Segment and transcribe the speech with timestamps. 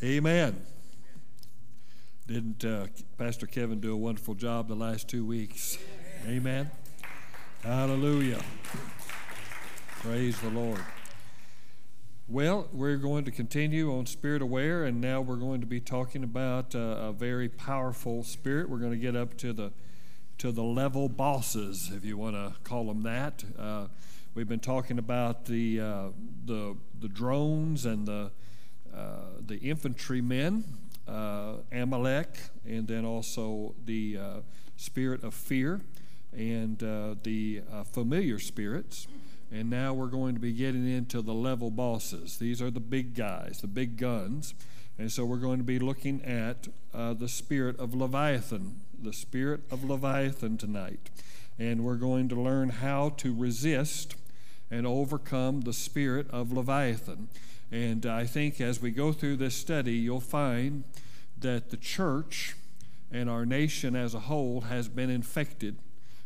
[0.00, 0.64] Amen.
[2.28, 5.76] Didn't uh, Pastor Kevin do a wonderful job the last two weeks?
[6.24, 6.70] Amen.
[7.64, 8.40] Hallelujah.
[9.98, 10.84] Praise the Lord.
[12.28, 16.22] Well, we're going to continue on Spirit Aware, and now we're going to be talking
[16.22, 18.70] about uh, a very powerful spirit.
[18.70, 19.72] We're going to get up to the
[20.38, 23.42] to the level bosses, if you want to call them that.
[23.58, 23.88] Uh,
[24.36, 26.02] we've been talking about the uh,
[26.44, 28.30] the the drones and the
[29.46, 30.64] the infantrymen,
[31.06, 34.40] uh, Amalek, and then also the uh,
[34.76, 35.80] spirit of fear
[36.32, 39.06] and the familiar spirits.
[39.50, 42.36] And now we're going to be getting into the level bosses.
[42.36, 44.54] These are the big guys, the big guns.
[44.98, 49.60] And so we're going to be looking at uh, the spirit of Leviathan, the spirit
[49.70, 51.08] of Leviathan tonight.
[51.58, 54.16] And we're going to learn how to resist
[54.70, 57.28] and overcome the spirit of Leviathan.
[57.70, 60.84] And I think as we go through this study, you'll find
[61.38, 62.56] that the church
[63.10, 65.76] and our nation as a whole has been infected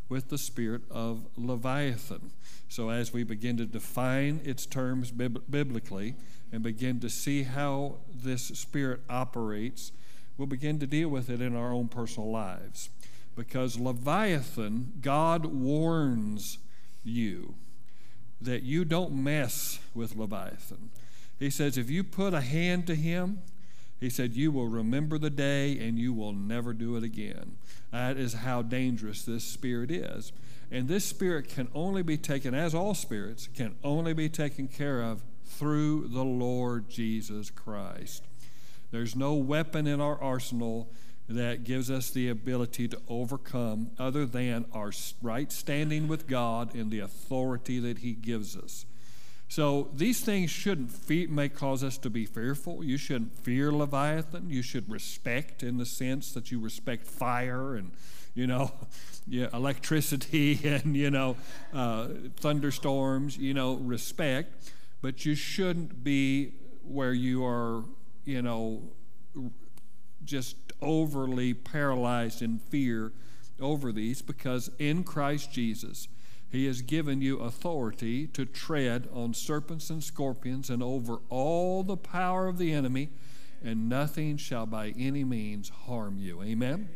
[0.09, 2.31] with the spirit of Leviathan.
[2.69, 6.15] So, as we begin to define its terms biblically
[6.53, 9.93] and begin to see how this spirit operates,
[10.37, 12.89] we'll begin to deal with it in our own personal lives.
[13.37, 16.59] Because Leviathan, God warns
[17.05, 17.55] you
[18.41, 20.91] that you don't mess with Leviathan.
[21.43, 23.41] He says, if you put a hand to him,
[23.99, 27.57] he said, you will remember the day and you will never do it again.
[27.91, 30.33] That is how dangerous this spirit is.
[30.71, 35.03] And this spirit can only be taken, as all spirits, can only be taken care
[35.03, 38.23] of through the Lord Jesus Christ.
[38.93, 40.93] There's no weapon in our arsenal
[41.29, 46.93] that gives us the ability to overcome other than our right standing with God and
[46.93, 48.87] the authority that He gives us.
[49.53, 52.83] So these things shouldn't fe- may cause us to be fearful.
[52.83, 54.49] You shouldn't fear Leviathan.
[54.49, 57.91] You should respect in the sense that you respect fire and
[58.35, 58.73] you know,
[59.29, 61.37] yeah, electricity and you know,
[61.75, 63.37] uh, thunderstorms.
[63.37, 67.85] You know, respect, but you shouldn't be where you are,
[68.25, 68.81] you know,
[70.25, 73.13] just overly paralyzed in fear
[73.61, 76.09] over these because in Christ Jesus
[76.53, 81.97] he has given you authority to tread on serpents and scorpions and over all the
[81.97, 83.09] power of the enemy,
[83.65, 86.43] and nothing shall by any means harm you.
[86.43, 86.91] Amen?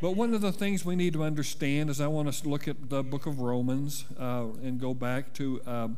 [0.00, 2.66] But one of the things we need to understand is I want us to look
[2.66, 5.96] at the book of Romans uh, and go back to um,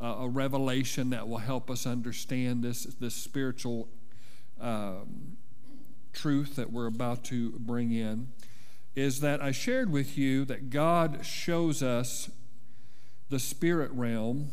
[0.00, 3.90] a revelation that will help us understand this, this spiritual
[4.58, 5.36] um,
[6.14, 8.28] truth that we're about to bring in
[8.94, 12.30] is that I shared with you that God shows us
[13.30, 14.50] the spirit realm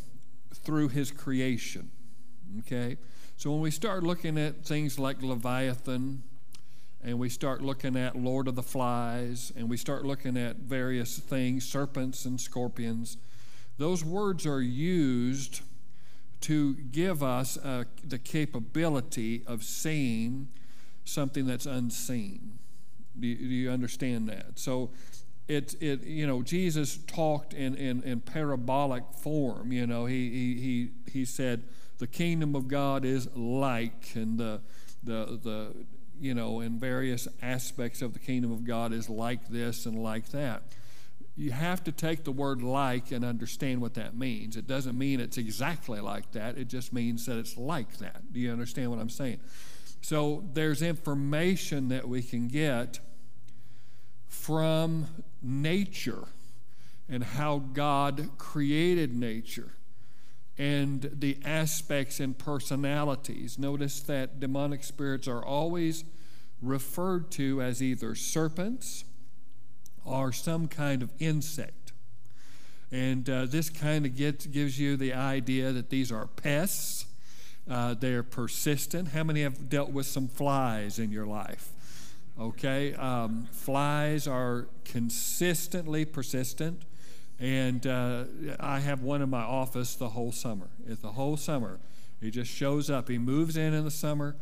[0.54, 1.90] through his creation.
[2.60, 2.96] Okay?
[3.36, 6.22] So when we start looking at things like Leviathan,
[7.02, 11.18] and we start looking at Lord of the Flies, and we start looking at various
[11.18, 13.16] things, serpents and scorpions,
[13.78, 15.62] those words are used
[16.42, 20.48] to give us uh, the capability of seeing
[21.04, 22.58] something that's unseen.
[23.18, 24.58] Do you, do you understand that?
[24.58, 24.90] So
[25.48, 30.60] it, it you know jesus talked in, in, in parabolic form you know he, he,
[30.60, 31.64] he, he said
[31.98, 34.60] the kingdom of god is like and the,
[35.02, 35.74] the, the
[36.20, 40.28] you know in various aspects of the kingdom of god is like this and like
[40.28, 40.62] that.
[41.36, 44.56] You have to take the word like and understand what that means.
[44.56, 46.58] It doesn't mean it's exactly like that.
[46.58, 48.32] It just means that it's like that.
[48.32, 49.40] Do you understand what i'm saying
[50.00, 53.00] so there's information that we can get
[54.28, 55.06] from
[55.42, 56.24] nature
[57.08, 59.72] and how God created nature
[60.56, 63.58] and the aspects and personalities.
[63.58, 66.04] Notice that demonic spirits are always
[66.60, 69.04] referred to as either serpents
[70.04, 71.92] or some kind of insect.
[72.92, 77.06] And uh, this kind of gives you the idea that these are pests.
[77.68, 79.08] Uh, they're persistent.
[79.08, 81.72] How many have dealt with some flies in your life?
[82.38, 86.82] Okay, um, flies are consistently persistent,
[87.38, 88.24] and uh,
[88.58, 90.68] I have one in my office the whole summer.
[90.88, 91.80] It's the whole summer.
[92.20, 93.08] He just shows up.
[93.08, 94.36] He moves in in the summer,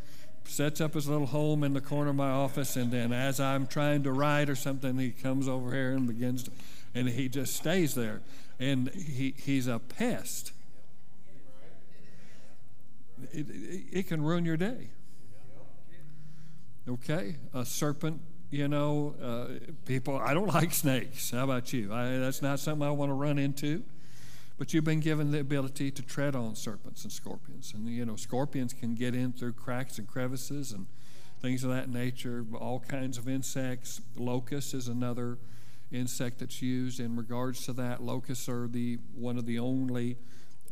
[0.45, 3.67] sets up his little home in the corner of my office, and then as I'm
[3.67, 6.53] trying to write or something, he comes over here and begins to,
[6.95, 8.21] and he just stays there.
[8.61, 10.53] And he, he's a pest.
[13.33, 14.91] It, it, it can ruin your day.
[16.89, 17.37] Okay?
[17.53, 18.21] A serpent,
[18.51, 19.47] you know, uh,
[19.85, 21.31] people, I don't like snakes.
[21.31, 21.93] How about you?
[21.93, 23.83] I, that's not something I want to run into.
[24.59, 27.73] but you've been given the ability to tread on serpents and scorpions.
[27.75, 30.87] And, you know, scorpions can get in through cracks and crevices and
[31.41, 34.01] things of that nature, all kinds of insects.
[34.17, 35.39] Locust is another
[35.93, 38.03] insect that's used in regards to that.
[38.03, 40.17] Locusts are the one of the only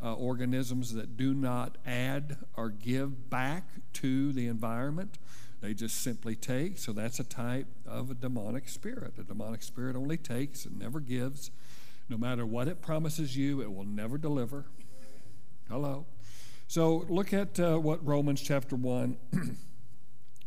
[0.03, 5.17] uh, organisms that do not add or give back to the environment.
[5.61, 6.77] They just simply take.
[6.77, 9.13] So that's a type of a demonic spirit.
[9.17, 11.51] A demonic spirit only takes, and never gives.
[12.09, 14.65] No matter what it promises you, it will never deliver.
[15.69, 16.05] Hello.
[16.67, 19.17] So look at uh, what Romans chapter 1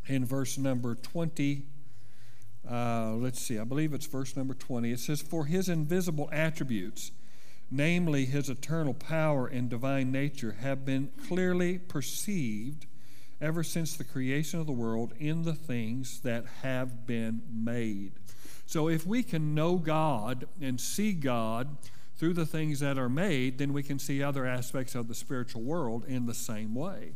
[0.07, 1.65] in verse number 20.
[2.71, 4.93] Uh, let's see, I believe it's verse number 20.
[4.93, 7.11] It says, For his invisible attributes,
[7.71, 12.87] namely his eternal power and divine nature, have been clearly perceived
[13.41, 18.13] ever since the creation of the world in the things that have been made.
[18.67, 21.77] So if we can know God and see God
[22.17, 25.63] through the things that are made, then we can see other aspects of the spiritual
[25.63, 27.13] world in the same way.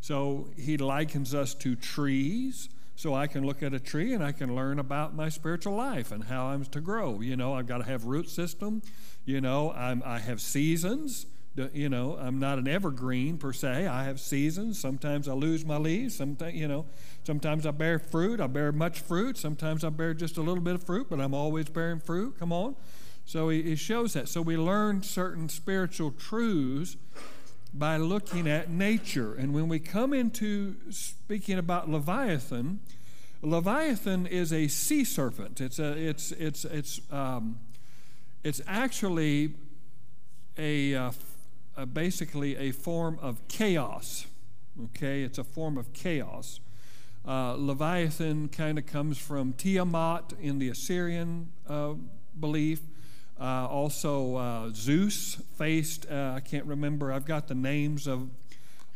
[0.00, 2.68] So he likens us to trees.
[2.96, 6.10] So I can look at a tree and I can learn about my spiritual life
[6.10, 7.20] and how I'm to grow.
[7.20, 8.82] You know, I've got to have root system.
[9.24, 11.26] You know, I'm, I have seasons
[11.72, 13.86] you know, I'm not an evergreen per se.
[13.86, 14.78] I have seasons.
[14.78, 16.14] Sometimes I lose my leaves.
[16.14, 16.84] Sometimes, you know,
[17.24, 18.40] sometimes I bear fruit.
[18.40, 19.38] I bear much fruit.
[19.38, 22.38] Sometimes I bear just a little bit of fruit, but I'm always bearing fruit.
[22.38, 22.76] Come on.
[23.24, 24.28] So he, he shows that.
[24.28, 26.96] So we learn certain spiritual truths
[27.78, 29.34] by looking at nature.
[29.34, 32.80] And when we come into speaking about Leviathan,
[33.42, 35.60] Leviathan is a sea serpent.
[35.60, 37.58] It's a, it's, it's, it's, um,
[38.42, 39.54] it's actually
[40.56, 41.10] a uh,
[41.76, 44.26] a, basically a form of chaos.
[44.84, 46.60] Okay, it's a form of chaos.
[47.26, 51.94] Uh, Leviathan kind of comes from Tiamat in the Assyrian uh,
[52.38, 52.80] belief.
[53.38, 58.30] Uh, also, uh, Zeus faced, uh, I can't remember, I've got the names of,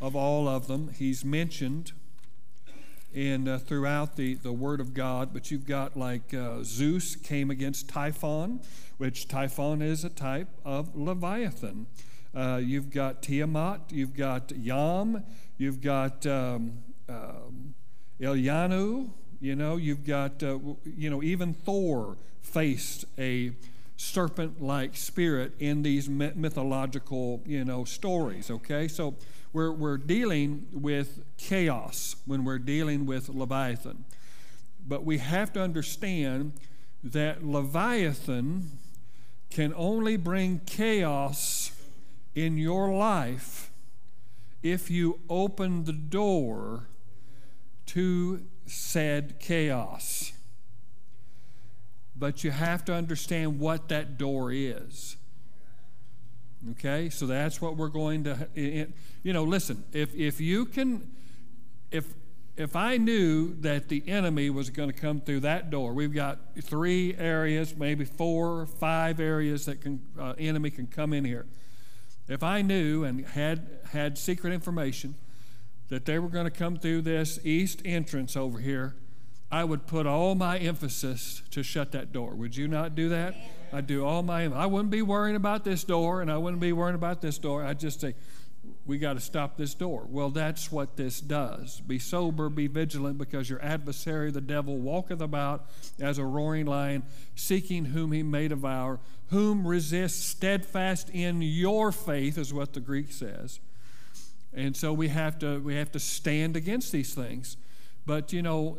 [0.00, 0.90] of all of them.
[0.96, 1.92] He's mentioned
[3.12, 7.88] in, uh, throughout the, the Word of God, but you've got like Zeus came against
[7.88, 8.60] Typhon,
[8.96, 11.86] which Typhon is a type of Leviathan.
[12.34, 15.24] Uh, you've got Tiamat, you've got Yam,
[15.58, 16.78] you've got um,
[17.08, 17.74] um,
[18.20, 19.10] Elianu,
[19.40, 23.52] you know, you've got, uh, you know, even Thor faced a
[24.00, 28.88] serpent like spirit in these mythological, you know, stories, okay?
[28.88, 29.14] So
[29.52, 34.04] we're, we're dealing with chaos when we're dealing with Leviathan.
[34.88, 36.54] But we have to understand
[37.04, 38.78] that Leviathan
[39.50, 41.72] can only bring chaos
[42.34, 43.70] in your life
[44.62, 46.86] if you open the door
[47.86, 50.32] to said chaos.
[52.20, 55.16] But you have to understand what that door is.
[56.72, 61.10] Okay, so that's what we're going to, you know, listen, if, if you can,
[61.90, 62.04] if,
[62.58, 66.38] if I knew that the enemy was going to come through that door, we've got
[66.60, 71.46] three areas, maybe four five areas that can, uh, enemy can come in here.
[72.28, 75.14] If I knew and had, had secret information
[75.88, 78.96] that they were going to come through this east entrance over here,
[79.52, 82.34] I would put all my emphasis to shut that door.
[82.34, 83.34] Would you not do that?
[83.72, 86.72] I'd do all my, I wouldn't be worrying about this door and I wouldn't be
[86.72, 87.64] worrying about this door.
[87.64, 88.14] I'd just say,
[88.86, 90.06] we got to stop this door.
[90.08, 91.80] Well, that's what this does.
[91.80, 97.04] Be sober, be vigilant, because your adversary, the devil, walketh about as a roaring lion,
[97.34, 99.00] seeking whom he may devour.
[99.28, 103.60] Whom resist steadfast in your faith, is what the Greek says.
[104.52, 107.56] And so we have to we have to stand against these things.
[108.04, 108.78] But you know,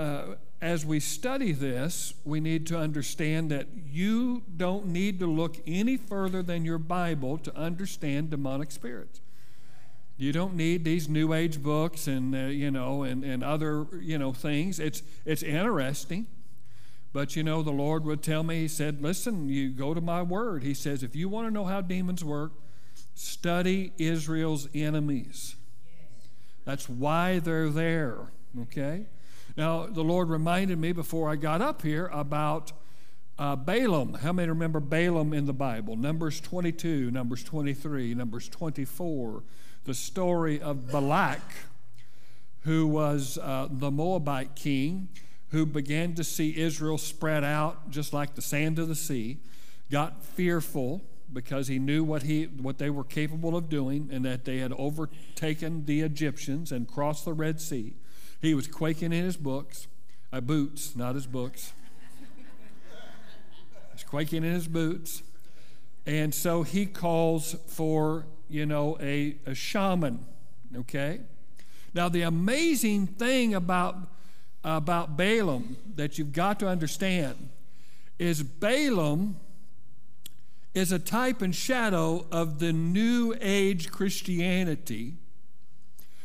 [0.00, 5.58] uh, as we study this, we need to understand that you don't need to look
[5.66, 9.20] any further than your Bible to understand demonic spirits.
[10.16, 14.18] You don't need these New Age books and uh, you know and, and other you
[14.18, 14.78] know things.
[14.80, 16.26] It's it's interesting,
[17.12, 18.60] but you know the Lord would tell me.
[18.60, 21.64] He said, "Listen, you go to my word." He says, "If you want to know
[21.64, 22.52] how demons work,
[23.14, 25.56] study Israel's enemies.
[26.64, 28.28] That's why they're there."
[28.62, 29.06] Okay.
[29.60, 32.72] Now the Lord reminded me before I got up here about
[33.38, 34.14] uh, Balaam.
[34.14, 35.96] How many remember Balaam in the Bible?
[35.96, 39.42] Numbers 22, Numbers 23, Numbers 24
[39.84, 41.42] the story of Balak,
[42.62, 45.10] who was uh, the Moabite king,
[45.50, 49.40] who began to see Israel spread out just like the sand of the sea,
[49.90, 54.46] got fearful because he knew what, he, what they were capable of doing and that
[54.46, 57.92] they had overtaken the Egyptians and crossed the Red Sea.
[58.40, 59.86] He was quaking in his books,
[60.32, 61.72] uh, boots, not his books.
[63.92, 65.22] He's quaking in his boots
[66.06, 70.26] And so he calls for, you know, a, a shaman,
[70.74, 71.20] okay?
[71.94, 73.96] Now, the amazing thing about,
[74.64, 77.50] about Balaam that you've got to understand
[78.18, 79.36] is Balaam
[80.74, 85.14] is a type and shadow of the New Age Christianity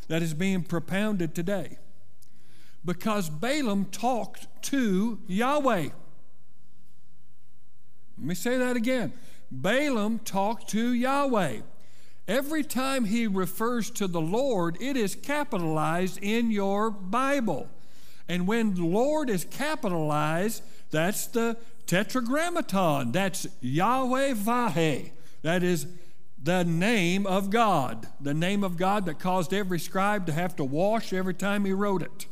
[0.07, 1.77] that is being propounded today.
[2.85, 5.89] Because Balaam talked to Yahweh.
[8.17, 9.11] Let me say that again.
[9.51, 11.61] Balaam talked to Yahweh.
[12.27, 17.69] Every time he refers to the Lord, it is capitalized in your Bible.
[18.27, 23.11] And when Lord is capitalized, that's the tetragrammaton.
[23.11, 25.11] That's Yahweh Vahe.
[25.43, 25.87] That is
[26.41, 28.07] the name of God.
[28.19, 31.73] The name of God that caused every scribe to have to wash every time he
[31.73, 32.25] wrote it.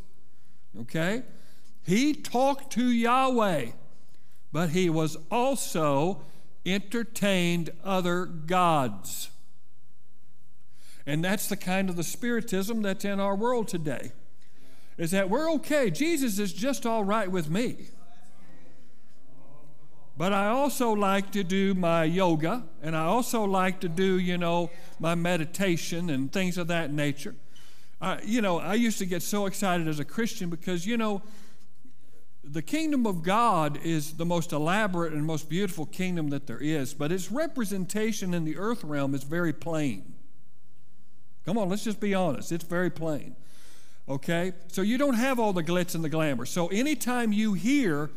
[0.82, 1.24] Okay?
[1.86, 3.72] He talked to Yahweh,
[4.52, 6.22] but he was also
[6.66, 9.30] entertained other gods.
[11.06, 14.14] And that's the kind of the spiritism that's in our world today.
[14.98, 15.90] Is that we're okay.
[15.90, 17.88] Jesus is just all right with me.
[20.16, 24.38] But I also like to do my yoga, and I also like to do, you
[24.38, 27.36] know, my meditation and things of that nature.
[28.02, 31.22] Uh, you know, I used to get so excited as a Christian because, you know,
[32.44, 36.94] the kingdom of God is the most elaborate and most beautiful kingdom that there is,
[36.94, 40.14] but its representation in the earth realm is very plain.
[41.46, 42.52] Come on, let's just be honest.
[42.52, 43.36] It's very plain.
[44.08, 44.54] Okay?
[44.68, 46.46] So you don't have all the glitz and the glamour.
[46.46, 48.10] So anytime you hear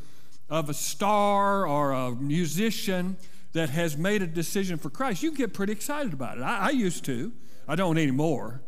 [0.49, 3.16] of a star or a musician
[3.52, 6.42] that has made a decision for Christ, you get pretty excited about it.
[6.42, 7.33] I, I used to.
[7.68, 8.61] I don't anymore.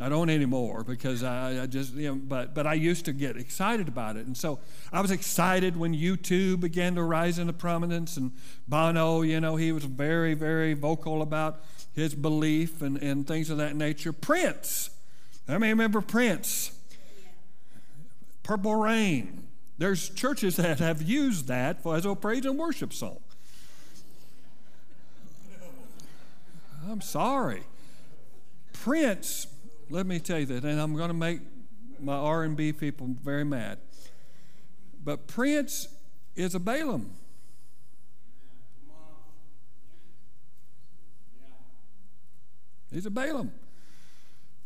[0.00, 3.36] I don't anymore because I, I, just, you know, but, but I used to get
[3.36, 4.26] excited about it.
[4.26, 4.58] And so
[4.92, 8.32] I was excited when U2 began to rise into prominence and
[8.66, 11.62] Bono, you know, he was very, very vocal about
[11.94, 14.12] his belief and, and things of that nature.
[14.12, 14.88] Prince,
[15.46, 16.72] I may remember Prince.
[18.42, 23.20] Purple Rain, there's churches that have used that for, as a praise and worship song.
[26.88, 27.62] I'm sorry.
[28.72, 29.46] Prince,
[29.90, 31.40] let me tell you that, and I'm going to make
[31.98, 33.78] my R&B people very mad.
[35.04, 35.88] But Prince
[36.36, 37.10] is a Balaam.
[42.92, 43.52] He's a Balaam.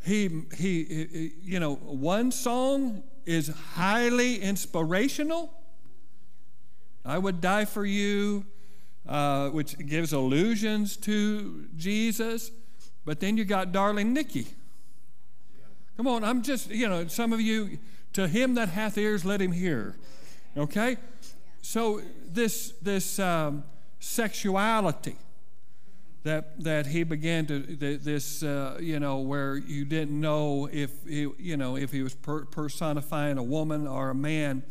[0.02, 5.50] He, he, he, you know, one song is highly inspirational.
[7.04, 8.45] I would die for you,
[9.09, 12.50] uh, which gives allusions to Jesus.
[13.07, 14.47] But then you got Darling Nikki.
[15.97, 17.79] Come on, I'm just, you know, some of you,
[18.15, 19.97] to him that hath ears, let him hear.
[20.57, 20.97] Okay?
[21.63, 23.65] So this, this um,
[24.01, 25.17] sexuality
[26.25, 31.29] that that he began to this uh, you know where you didn't know if he,
[31.39, 34.63] you know if he was per- personifying a woman or a man.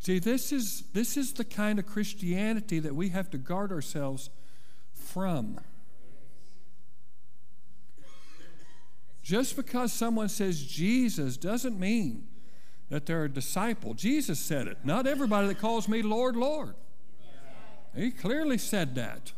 [0.00, 4.30] See, this is this is the kind of Christianity that we have to guard ourselves
[4.94, 5.60] from.
[9.26, 12.28] Just because someone says Jesus doesn't mean
[12.90, 13.92] that they're a disciple.
[13.92, 14.78] Jesus said it.
[14.84, 16.76] Not everybody that calls me Lord, Lord.
[17.96, 19.32] He clearly said that.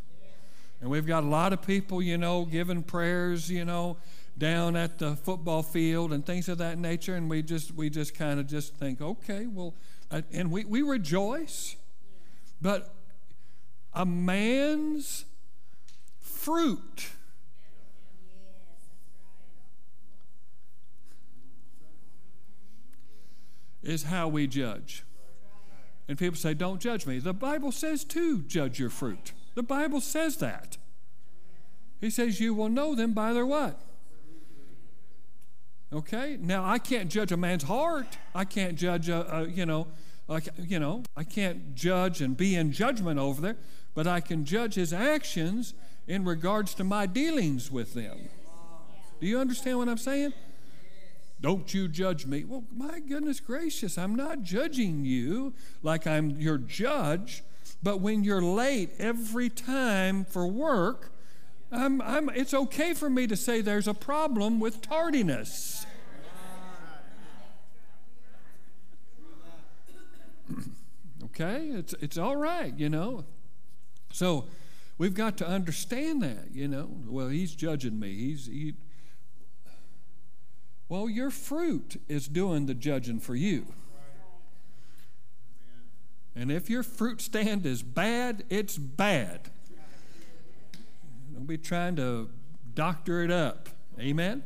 [0.83, 3.97] And we've got a lot of people, you know, giving prayers, you know,
[4.37, 7.15] down at the football field and things of that nature.
[7.15, 9.73] And we just, we just kind of just think, okay, well,
[10.11, 11.77] and we, we rejoice.
[12.61, 12.95] But
[13.95, 15.25] a man's
[16.21, 17.13] fruit
[23.89, 25.05] is how we judge.
[26.09, 27.19] And people say, don't judge me.
[27.19, 29.33] The Bible says to judge your fruit.
[29.55, 30.77] The Bible says that.
[32.01, 33.81] He says, You will know them by their what?
[35.93, 36.37] Okay?
[36.41, 38.19] Now, I can't judge a man's heart.
[38.35, 39.89] I can't judge, a, a, you know,
[40.59, 43.57] you know, I can't judge and be in judgment over there,
[43.95, 45.75] but I can judge his actions
[46.07, 48.29] in regards to my dealings with them.
[49.21, 50.35] Do you understand what I'm saying?
[51.41, 52.45] Don't you judge me.
[52.45, 57.45] Well, my goodness gracious, I'm not judging you like I'm your judge.
[57.83, 61.13] But when you're late every time for work,
[61.71, 65.87] I'm, I'm, it's okay for me to say there's a problem with tardiness.
[71.25, 71.69] okay?
[71.69, 73.25] It's, it's all right, you know.
[74.13, 74.47] So
[74.97, 76.89] we've got to understand that, you know.
[77.07, 78.15] Well, he's judging me.
[78.15, 78.75] He's, he,
[80.89, 83.67] well, your fruit is doing the judging for you.
[86.35, 89.51] And if your fruit stand is bad, it's bad.
[91.35, 92.31] Don't be trying to
[92.75, 93.69] doctor it up.
[93.99, 94.45] Amen?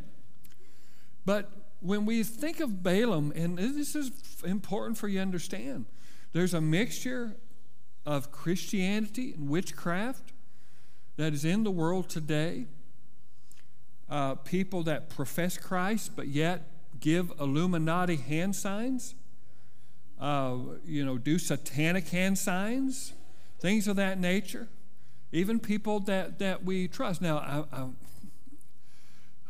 [1.26, 4.10] But when we think of Balaam, and this is
[4.44, 5.86] important for you to understand,
[6.32, 7.36] there's a mixture
[8.06, 10.32] of Christianity and witchcraft
[11.16, 12.66] that is in the world today.
[14.12, 16.68] Uh, people that profess Christ but yet
[17.00, 19.14] give Illuminati hand signs,
[20.20, 23.14] uh, you know, do satanic hand signs,
[23.58, 24.68] things of that nature.
[25.32, 27.22] Even people that, that we trust.
[27.22, 27.86] Now, I, I,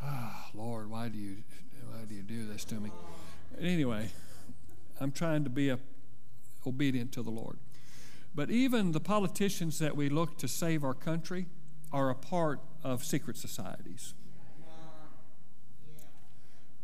[0.04, 1.38] oh, Lord, why do you
[1.90, 2.92] why do you do this to me?
[3.60, 4.10] Anyway,
[5.00, 5.80] I'm trying to be a,
[6.64, 7.58] obedient to the Lord.
[8.32, 11.46] But even the politicians that we look to save our country
[11.92, 14.14] are a part of secret societies.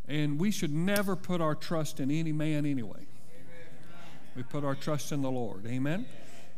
[0.08, 3.06] And we should never put our trust in any man anyway.
[4.34, 5.66] We put our trust in the Lord.
[5.66, 6.06] Amen?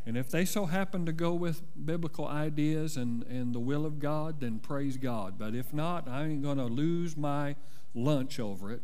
[0.07, 3.99] And if they so happen to go with biblical ideas and, and the will of
[3.99, 5.39] God, then praise God.
[5.39, 7.57] But if not, I ain't going to lose my
[7.95, 8.83] lunch over it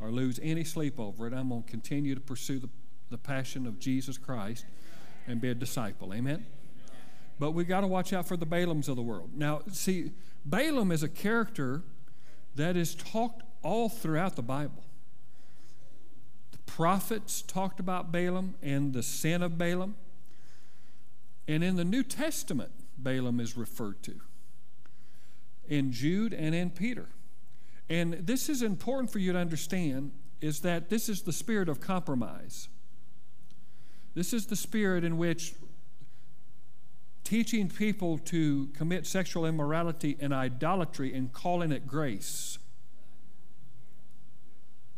[0.00, 1.34] or lose any sleep over it.
[1.34, 2.68] I'm going to continue to pursue the,
[3.10, 4.64] the passion of Jesus Christ
[5.26, 6.14] and be a disciple.
[6.14, 6.46] Amen?
[7.38, 9.30] But we got to watch out for the Balaams of the world.
[9.34, 10.12] Now, see,
[10.44, 11.82] Balaam is a character
[12.54, 14.84] that is talked all throughout the Bible.
[16.52, 19.96] The prophets talked about Balaam and the sin of Balaam.
[21.48, 24.20] And in the New Testament, Balaam is referred to
[25.68, 27.08] in Jude and in Peter.
[27.88, 31.80] And this is important for you to understand is that this is the spirit of
[31.80, 32.68] compromise.
[34.14, 35.54] This is the spirit in which
[37.24, 42.58] teaching people to commit sexual immorality and idolatry and calling it grace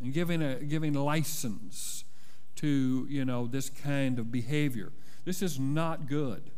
[0.01, 2.05] and giving a giving license
[2.57, 4.93] to you know this kind of behavior
[5.25, 6.51] this is not good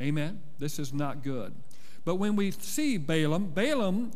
[0.00, 1.54] amen this is not good
[2.04, 4.10] but when we see balaam balaam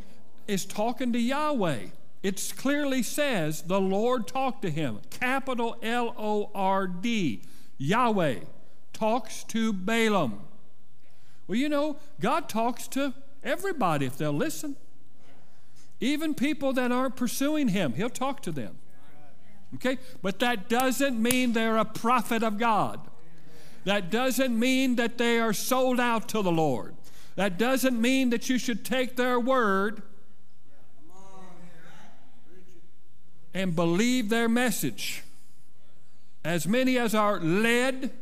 [0.47, 1.87] is talking to yahweh
[2.26, 4.99] it clearly says the Lord talked to him.
[5.11, 7.43] Capital L O R D.
[7.78, 8.41] Yahweh
[8.93, 10.41] talks to Balaam.
[11.47, 14.75] Well, you know, God talks to everybody if they'll listen.
[16.00, 18.76] Even people that aren't pursuing Him, He'll talk to them.
[19.75, 19.99] Okay?
[20.23, 23.00] But that doesn't mean they're a prophet of God.
[23.85, 26.97] That doesn't mean that they are sold out to the Lord.
[27.37, 30.02] That doesn't mean that you should take their word
[33.54, 35.23] and believe their message.
[36.45, 38.13] As many as are led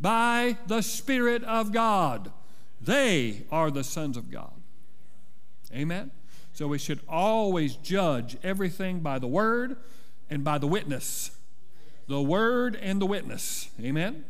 [0.00, 2.32] by the Spirit of God,
[2.80, 4.52] they are the sons of God.
[5.72, 6.10] Amen?
[6.56, 9.76] So we should always judge everything by the Word
[10.30, 11.32] and by the witness.
[12.08, 13.68] The Word and the witness.
[13.78, 14.24] Amen?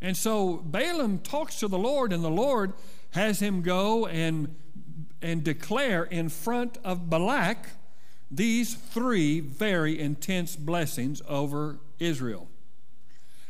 [0.00, 2.72] And so Balaam talks to the Lord, and the Lord
[3.14, 4.54] has him go and,
[5.20, 7.66] and declare in front of Balak
[8.30, 12.46] these three very intense blessings over Israel.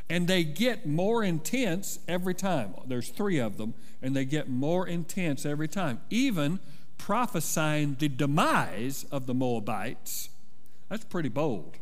[0.08, 2.72] And they get more intense every time.
[2.86, 6.00] There's three of them, and they get more intense every time.
[6.08, 6.60] Even
[6.98, 10.28] prophesying the demise of the Moabites.
[10.88, 11.76] That's pretty bold.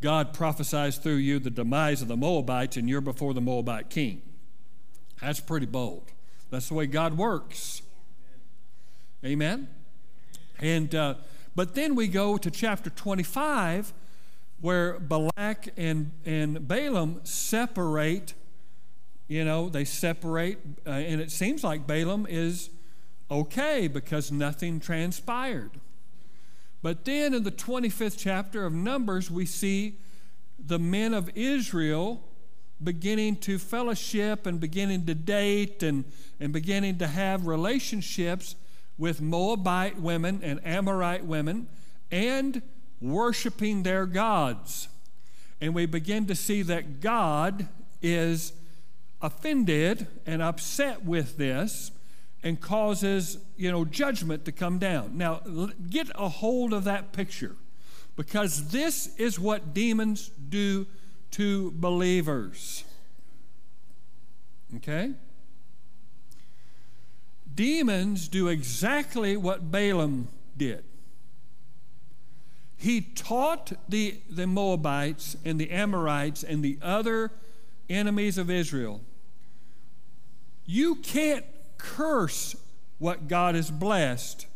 [0.00, 4.22] God prophesies through you the demise of the Moabites, and you're before the Moabite king.
[5.20, 6.10] That's pretty bold.
[6.50, 7.82] That's the way God works.
[9.24, 9.68] Amen?
[10.58, 11.14] And, uh,
[11.54, 13.92] but then we go to chapter 25
[14.60, 18.34] where Balak and, and Balaam separate,
[19.28, 22.70] you know, they separate, uh, and it seems like Balaam is
[23.30, 25.70] okay because nothing transpired.
[26.82, 29.98] But then in the 25th chapter of Numbers, we see
[30.58, 32.22] the men of Israel
[32.82, 36.04] beginning to fellowship and beginning to date and,
[36.38, 38.56] and beginning to have relationships
[38.96, 41.68] with Moabite women and Amorite women
[42.10, 42.62] and
[43.00, 44.88] worshiping their gods.
[45.60, 47.68] And we begin to see that God
[48.00, 48.54] is
[49.20, 51.92] offended and upset with this
[52.42, 55.16] and causes, you know, judgment to come down.
[55.16, 55.40] Now,
[55.90, 57.56] get a hold of that picture
[58.16, 60.86] because this is what demons do
[61.32, 62.84] to believers.
[64.76, 65.12] Okay?
[67.54, 70.84] Demons do exactly what Balaam did.
[72.76, 77.30] He taught the, the Moabites and the Amorites and the other
[77.90, 79.02] enemies of Israel
[80.70, 81.44] you can't
[81.80, 82.54] curse
[82.98, 84.46] what God has blessed,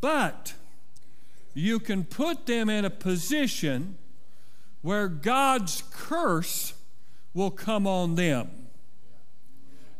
[0.00, 0.54] but
[1.54, 3.96] you can put them in a position
[4.82, 6.74] where God's curse
[7.32, 8.50] will come on them.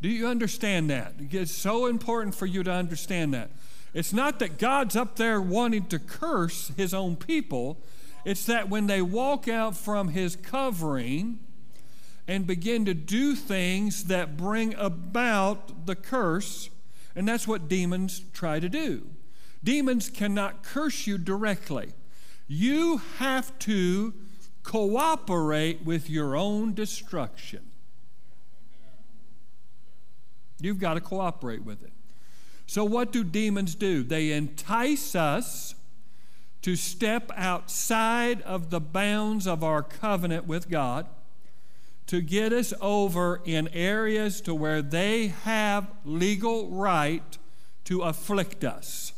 [0.02, 1.14] Do you understand that?
[1.18, 3.50] It's so important for you to understand that.
[3.94, 7.78] It's not that God's up there wanting to curse his own people,
[8.24, 11.38] it's that when they walk out from his covering
[12.28, 16.70] and begin to do things that bring about the curse,
[17.14, 19.06] and that's what demons try to do.
[19.62, 21.92] Demons cannot curse you directly.
[22.48, 24.14] You have to
[24.62, 27.70] cooperate with your own destruction.
[30.60, 31.92] You've got to cooperate with it.
[32.66, 34.02] So, what do demons do?
[34.02, 35.74] They entice us
[36.62, 41.06] to step outside of the bounds of our covenant with God
[42.06, 47.38] to get us over in areas to where they have legal right
[47.84, 49.12] to afflict us.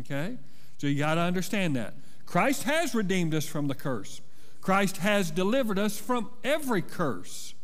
[0.00, 0.36] Okay?
[0.78, 1.94] So you got to understand that.
[2.26, 4.20] Christ has redeemed us from the curse.
[4.60, 7.54] Christ has delivered us from every curse.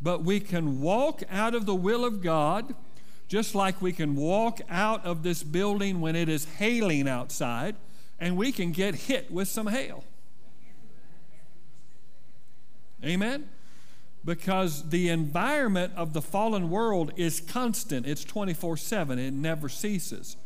[0.00, 2.74] But we can walk out of the will of God
[3.26, 7.76] just like we can walk out of this building when it is hailing outside
[8.18, 10.04] and we can get hit with some hail.
[13.04, 13.48] Amen?
[14.24, 20.36] Because the environment of the fallen world is constant, it's 24 7, it never ceases.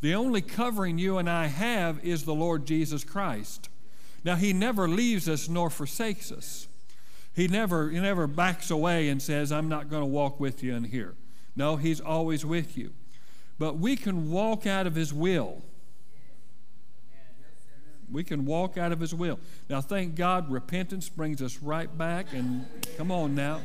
[0.00, 3.68] The only covering you and I have is the Lord Jesus Christ.
[4.24, 6.66] Now, He never leaves us nor forsakes us.
[7.34, 10.74] He never, he never backs away and says, I'm not going to walk with you
[10.74, 11.14] in here.
[11.56, 12.92] No, He's always with you.
[13.58, 15.62] But we can walk out of His will.
[18.12, 19.38] We can walk out of His will.
[19.68, 22.32] Now, thank God, repentance brings us right back.
[22.32, 23.60] And come on now.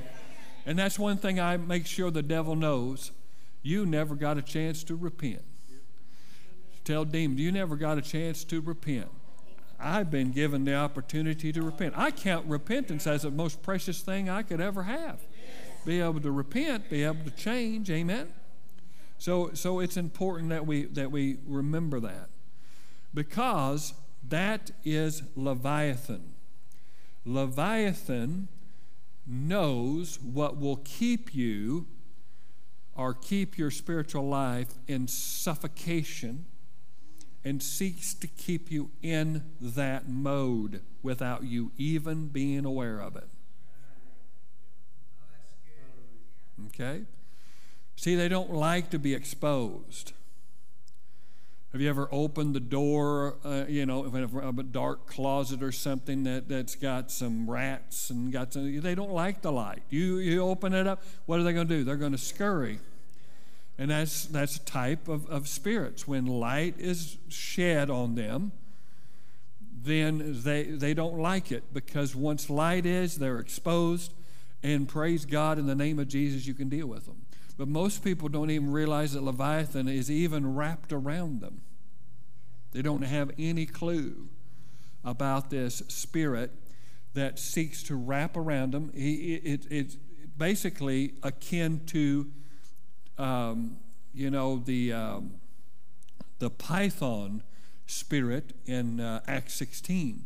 [0.65, 3.11] And that's one thing I make sure the devil knows.
[3.61, 5.41] You never got a chance to repent.
[6.83, 9.09] Tell demons, you never got a chance to repent.
[9.79, 11.93] I've been given the opportunity to repent.
[11.97, 15.19] I count repentance as the most precious thing I could ever have.
[15.85, 17.89] Be able to repent, be able to change.
[17.89, 18.29] Amen.
[19.19, 22.29] So, so it's important that we that we remember that
[23.13, 23.93] because
[24.29, 26.33] that is Leviathan.
[27.25, 28.47] Leviathan
[29.25, 31.85] knows what will keep you
[32.95, 36.45] or keep your spiritual life in suffocation
[37.43, 43.29] and seeks to keep you in that mode without you even being aware of it.
[46.67, 47.03] Okay?
[47.95, 50.13] See, they don't like to be exposed.
[51.73, 56.23] Have you ever opened the door, uh, you know, of a dark closet or something
[56.23, 59.83] that, that's got some rats and got some, they don't like the light.
[59.89, 61.83] You, you open it up, what are they going to do?
[61.83, 62.79] They're going to scurry.
[63.77, 66.07] And that's, that's a type of, of spirits.
[66.07, 68.53] When light is shed on them,
[69.83, 74.13] then they, they don't like it because once light is, they're exposed.
[74.63, 77.26] And praise God, in the name of Jesus, you can deal with them.
[77.57, 81.61] But most people don't even realize that Leviathan is even wrapped around them.
[82.71, 84.27] They don't have any clue
[85.03, 86.51] about this spirit
[87.13, 88.91] that seeks to wrap around them.
[88.93, 89.97] It, it, it's
[90.37, 92.27] basically akin to
[93.17, 93.77] um,
[94.13, 95.33] you know, the, um,
[96.39, 97.43] the python
[97.85, 100.25] spirit in uh, Acts 16,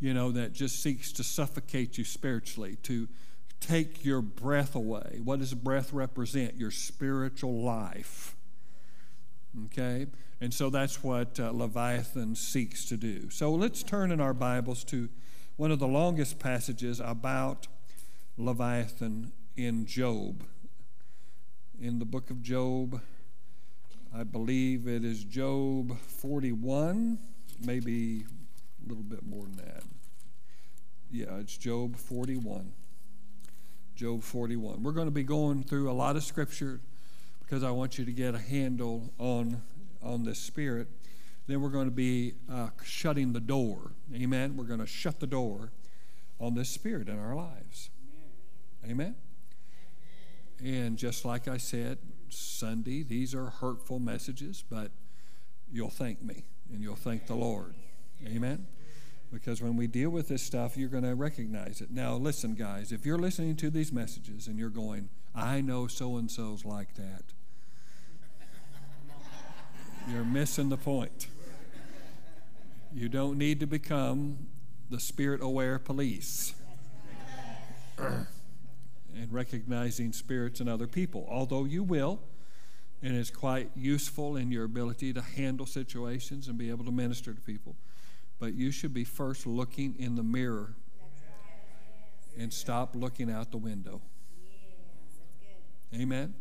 [0.00, 3.08] you know, that just seeks to suffocate you spiritually, to
[3.62, 5.20] take your breath away.
[5.22, 6.56] What does breath represent?
[6.56, 8.36] Your spiritual life.
[9.66, 10.06] Okay?
[10.40, 13.30] And so that's what uh, Leviathan seeks to do.
[13.30, 15.08] So let's turn in our Bibles to
[15.56, 17.68] one of the longest passages about
[18.36, 20.44] Leviathan in Job
[21.80, 23.00] in the book of Job.
[24.14, 27.18] I believe it is Job 41,
[27.64, 28.24] maybe
[28.84, 29.82] a little bit more than that.
[31.10, 32.72] Yeah, it's Job 41.
[34.02, 34.82] Job 41.
[34.82, 36.80] We're going to be going through a lot of scripture
[37.38, 39.62] because I want you to get a handle on,
[40.02, 40.88] on this spirit.
[41.46, 43.92] Then we're going to be uh, shutting the door.
[44.12, 44.56] Amen.
[44.56, 45.70] We're going to shut the door
[46.40, 47.90] on this spirit in our lives.
[48.84, 49.14] Amen.
[50.60, 50.84] Amen.
[50.84, 54.90] And just like I said Sunday, these are hurtful messages, but
[55.70, 57.76] you'll thank me and you'll thank the Lord.
[58.26, 58.66] Amen?
[59.32, 61.90] Because when we deal with this stuff, you're going to recognize it.
[61.90, 66.16] Now, listen, guys, if you're listening to these messages and you're going, I know so
[66.18, 67.22] and so's like that,
[70.10, 71.28] you're missing the point.
[72.94, 74.48] You don't need to become
[74.90, 76.54] the spirit aware police
[77.98, 78.26] and
[79.30, 82.20] recognizing spirits in other people, although you will,
[83.02, 87.32] and it's quite useful in your ability to handle situations and be able to minister
[87.32, 87.76] to people.
[88.42, 90.74] But you should be first looking in the mirror
[92.36, 94.02] and stop looking out the window.
[95.94, 96.34] Amen.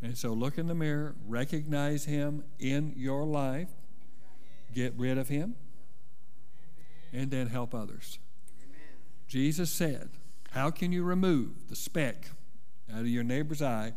[0.00, 3.66] And so look in the mirror, recognize Him in your life,
[4.72, 5.56] get rid of Him,
[7.12, 8.20] and then help others.
[9.26, 10.10] Jesus said,
[10.52, 12.30] How can you remove the speck
[12.94, 13.94] out of your neighbor's eye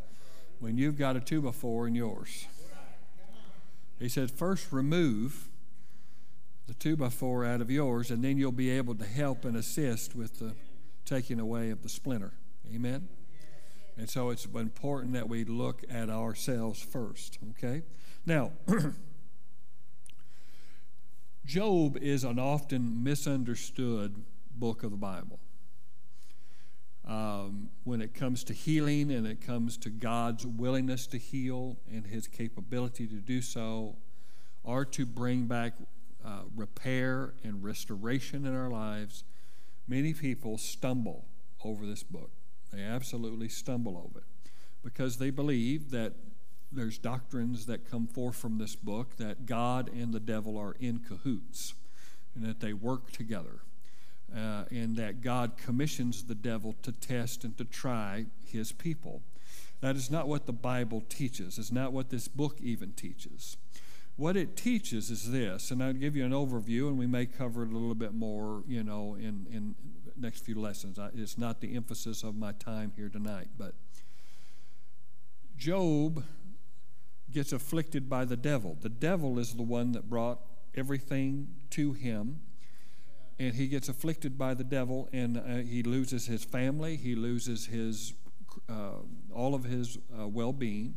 [0.58, 2.48] when you've got a two by four in yours?
[4.00, 5.50] He said, First remove
[6.68, 9.58] the two by four out of yours, and then you'll be able to help and
[9.58, 10.54] assist with the
[11.06, 12.34] taking away of the splinter.
[12.74, 13.08] Amen?
[13.98, 17.84] And so it's important that we look at ourselves first, okay?
[18.26, 18.52] Now,
[21.46, 24.24] Job is an often misunderstood
[24.56, 25.40] book of the Bible.
[27.06, 32.08] Um, when it comes to healing and it comes to God's willingness to heal and
[32.08, 33.98] his capability to do so,
[34.64, 35.74] or to bring back
[36.26, 39.24] uh, repair and restoration in our lives,
[39.88, 41.26] many people stumble
[41.64, 42.32] over this book.
[42.72, 44.52] They absolutely stumble over it
[44.84, 46.14] because they believe that
[46.72, 51.00] there's doctrines that come forth from this book that God and the devil are in
[51.00, 51.76] cahoots
[52.36, 53.60] and that they work together.
[54.36, 59.22] Uh, and that God commissions the devil to test and to try his people.
[59.82, 61.60] That is not what the Bible teaches.
[61.60, 63.58] It's not what this book even teaches.
[64.16, 67.64] What it teaches is this, and I'll give you an overview, and we may cover
[67.64, 69.76] it a little bit more, you know, in, in
[70.16, 71.00] next few lessons.
[71.16, 73.74] It's not the emphasis of my time here tonight, but
[75.58, 76.24] Job
[77.32, 78.78] gets afflicted by the devil.
[78.80, 80.42] The devil is the one that brought
[80.76, 82.42] everything to him,
[83.40, 87.66] and he gets afflicted by the devil, and uh, he loses his family, he loses
[87.66, 88.14] his
[88.70, 88.98] uh,
[89.34, 90.94] all of his uh, well-being,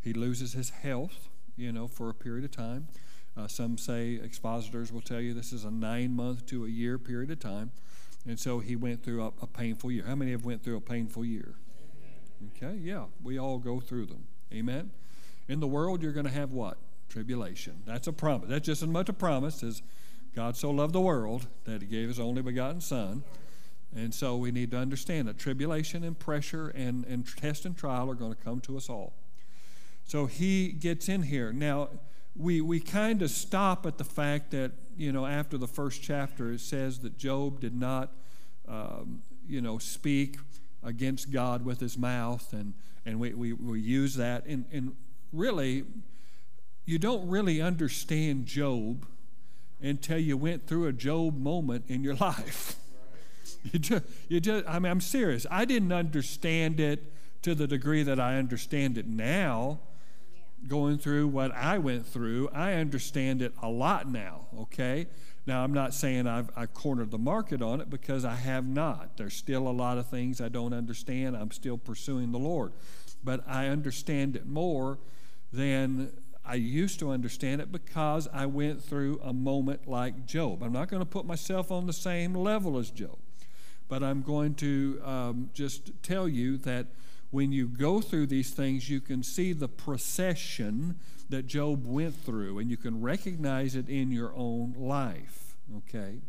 [0.00, 2.88] he loses his health, you know, for a period of time.
[3.36, 7.30] Uh, some say expositors will tell you this is a nine-month to a year period
[7.30, 7.72] of time.
[8.26, 10.04] And so he went through a, a painful year.
[10.06, 11.54] How many have went through a painful year?
[12.56, 14.24] Okay, yeah, we all go through them.
[14.52, 14.90] Amen.
[15.48, 16.78] In the world, you're going to have what?
[17.08, 17.82] Tribulation.
[17.86, 18.48] That's a promise.
[18.48, 19.82] That's just as much a promise as
[20.34, 23.22] God so loved the world that he gave his only begotten Son.
[23.94, 28.10] And so we need to understand that tribulation and pressure and, and test and trial
[28.10, 29.12] are going to come to us all.
[30.04, 31.52] So he gets in here.
[31.52, 31.88] Now,
[32.36, 36.52] we, we kind of stop at the fact that, you know, after the first chapter,
[36.52, 38.12] it says that Job did not,
[38.68, 40.38] um, you know, speak
[40.82, 42.74] against God with his mouth, and,
[43.06, 44.44] and we, we, we use that.
[44.46, 44.94] And, and
[45.32, 45.84] really,
[46.84, 49.06] you don't really understand Job
[49.80, 52.76] until you went through a Job moment in your life.
[53.72, 55.46] You just, you just, I mean, I'm serious.
[55.50, 57.12] I didn't understand it
[57.42, 59.80] to the degree that I understand it now
[60.68, 65.06] going through what I went through, I understand it a lot now, okay?
[65.46, 69.16] Now, I'm not saying I've, I've cornered the market on it because I have not.
[69.18, 71.36] There's still a lot of things I don't understand.
[71.36, 72.72] I'm still pursuing the Lord.
[73.22, 74.98] But I understand it more
[75.52, 76.12] than
[76.46, 80.62] I used to understand it because I went through a moment like Job.
[80.62, 83.18] I'm not going to put myself on the same level as Job,
[83.88, 86.86] but I'm going to um, just tell you that
[87.34, 90.94] when you go through these things, you can see the procession
[91.30, 95.56] that Job went through, and you can recognize it in your own life.
[95.78, 96.20] Okay?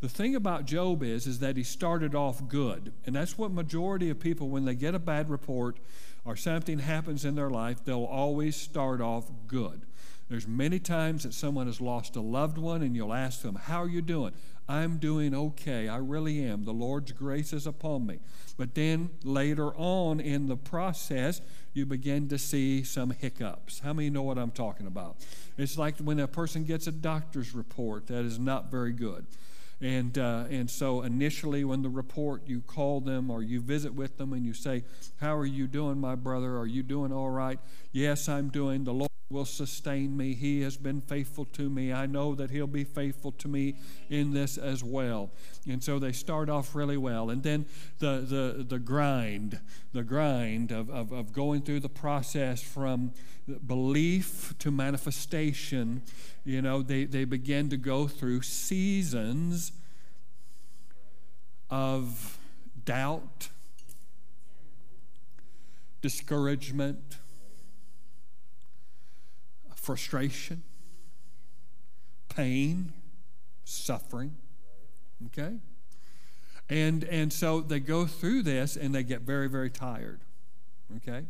[0.00, 2.92] The thing about Job is, is that he started off good.
[3.06, 5.78] And that's what majority of people, when they get a bad report
[6.24, 9.82] or something happens in their life, they'll always start off good.
[10.28, 13.84] There's many times that someone has lost a loved one, and you'll ask them, How
[13.84, 14.32] are you doing?
[14.68, 15.88] I'm doing okay.
[15.88, 16.64] I really am.
[16.64, 18.18] The Lord's grace is upon me.
[18.58, 21.40] But then later on in the process,
[21.72, 23.80] you begin to see some hiccups.
[23.80, 25.16] How many know what I'm talking about?
[25.56, 29.26] It's like when a person gets a doctor's report that is not very good.
[29.80, 34.18] And, uh, and so initially, when the report, you call them or you visit with
[34.18, 34.82] them and you say,
[35.20, 36.58] How are you doing, my brother?
[36.58, 37.60] Are you doing all right?
[37.92, 38.84] Yes, I'm doing.
[38.84, 40.34] The Lord will sustain me.
[40.34, 41.92] He has been faithful to me.
[41.92, 43.76] I know that He'll be faithful to me
[44.08, 45.30] in this as well.
[45.68, 47.28] And so they start off really well.
[47.30, 47.66] And then
[47.98, 49.60] the, the, the grind,
[49.92, 53.12] the grind of, of, of going through the process from
[53.66, 56.02] belief to manifestation,
[56.44, 59.72] you know, they, they begin to go through seasons
[61.70, 62.38] of
[62.86, 63.48] doubt,
[66.00, 67.18] discouragement
[69.88, 70.62] frustration,
[72.28, 72.92] pain,
[73.64, 74.36] suffering.
[75.28, 75.54] Okay?
[76.68, 80.20] And, and so they go through this and they get very, very tired.
[80.98, 81.24] Okay?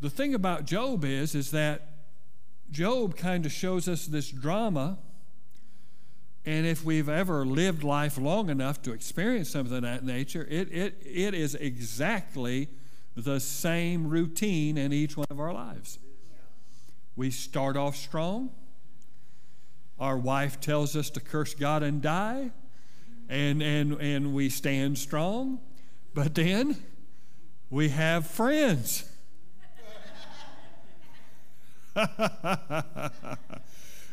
[0.00, 1.88] The thing about Job is, is that
[2.70, 4.96] Job kind of shows us this drama
[6.46, 10.72] And if we've ever lived life long enough to experience something of that nature, it,
[10.72, 12.68] it, it is exactly
[13.14, 15.98] the same routine in each one of our lives.
[17.16, 18.50] We start off strong.
[19.98, 22.50] Our wife tells us to curse God and die,
[23.30, 25.60] and, and, and we stand strong.
[26.12, 26.76] But then
[27.70, 29.10] we have friends.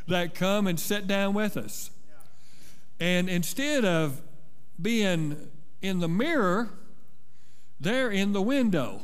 [0.07, 1.91] that come and sit down with us.
[2.99, 4.21] And instead of
[4.81, 5.49] being
[5.81, 6.69] in the mirror,
[7.79, 9.01] they're in the window.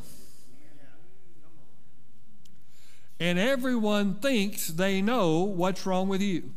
[3.19, 6.53] And everyone thinks they know what's wrong with you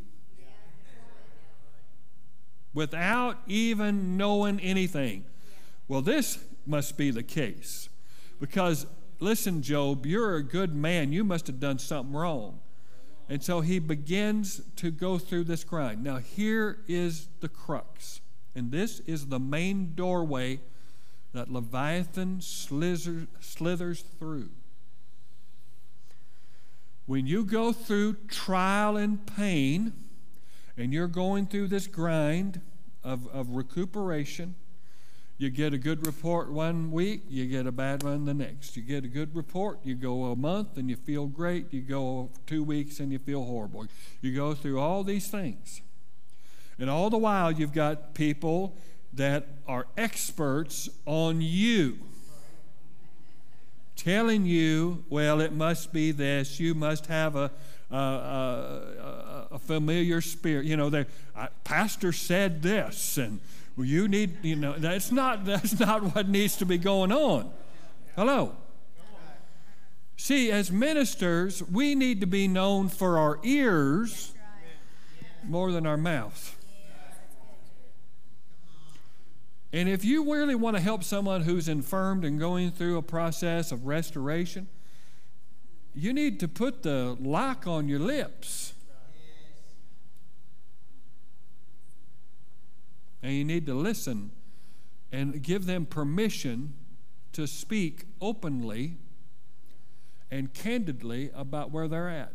[2.75, 5.25] without even knowing anything.
[5.88, 7.88] Well, this must be the case.
[8.40, 8.87] Because,
[9.20, 11.12] listen, Job, you're a good man.
[11.12, 12.61] You must have done something wrong.
[13.29, 16.03] And so he begins to go through this grind.
[16.03, 18.20] Now, here is the crux.
[18.55, 20.61] And this is the main doorway
[21.33, 24.51] that Leviathan slithers, slithers through.
[27.07, 29.93] When you go through trial and pain,
[30.77, 32.61] and you're going through this grind
[33.05, 34.55] of, of recuperation,
[35.38, 38.77] you get a good report one week, you get a bad one the next.
[38.77, 41.73] You get a good report, you go a month and you feel great.
[41.73, 43.87] You go two weeks and you feel horrible.
[44.21, 45.83] You go through all these things.
[46.79, 48.77] And all the while, you've got people
[49.12, 51.99] that are experts on you
[53.97, 56.59] telling you, well, it must be this.
[56.59, 57.51] You must have a,
[57.91, 60.67] a, a, a familiar spirit.
[60.67, 61.07] You know, the
[61.65, 63.41] pastor said this, and
[63.77, 67.51] well, you need, you know, that's not, that's not what needs to be going on.
[68.17, 68.55] Hello.
[70.17, 74.33] See, as ministers, we need to be known for our ears
[75.45, 76.57] more than our mouth.
[79.73, 83.73] And if you really want to help someone who's infirmed and going through a process
[83.73, 84.69] of restoration,
[85.95, 88.75] you need to put the lock on your lips.
[93.23, 94.33] And you need to listen
[95.11, 96.75] and give them permission
[97.33, 98.97] to speak openly
[100.31, 102.35] and candidly about where they're at.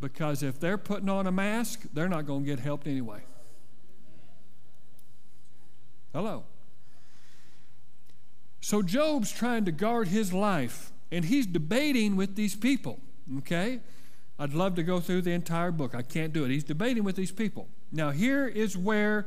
[0.00, 3.22] Because if they're putting on a mask, they're not going to get helped anyway.
[6.12, 6.44] Hello.
[8.60, 13.00] So Job's trying to guard his life, and he's debating with these people,
[13.38, 13.80] okay?
[14.38, 15.94] I'd love to go through the entire book.
[15.94, 16.50] I can't do it.
[16.50, 17.68] He's debating with these people.
[17.90, 19.26] Now, here is where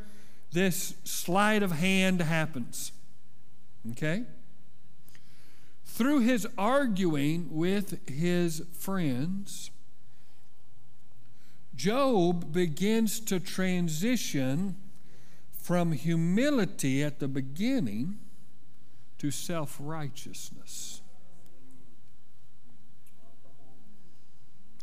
[0.52, 2.92] this sleight of hand happens.
[3.92, 4.24] Okay?
[5.86, 9.70] Through his arguing with his friends,
[11.76, 14.76] Job begins to transition
[15.66, 18.20] from humility at the beginning
[19.18, 21.02] to self righteousness.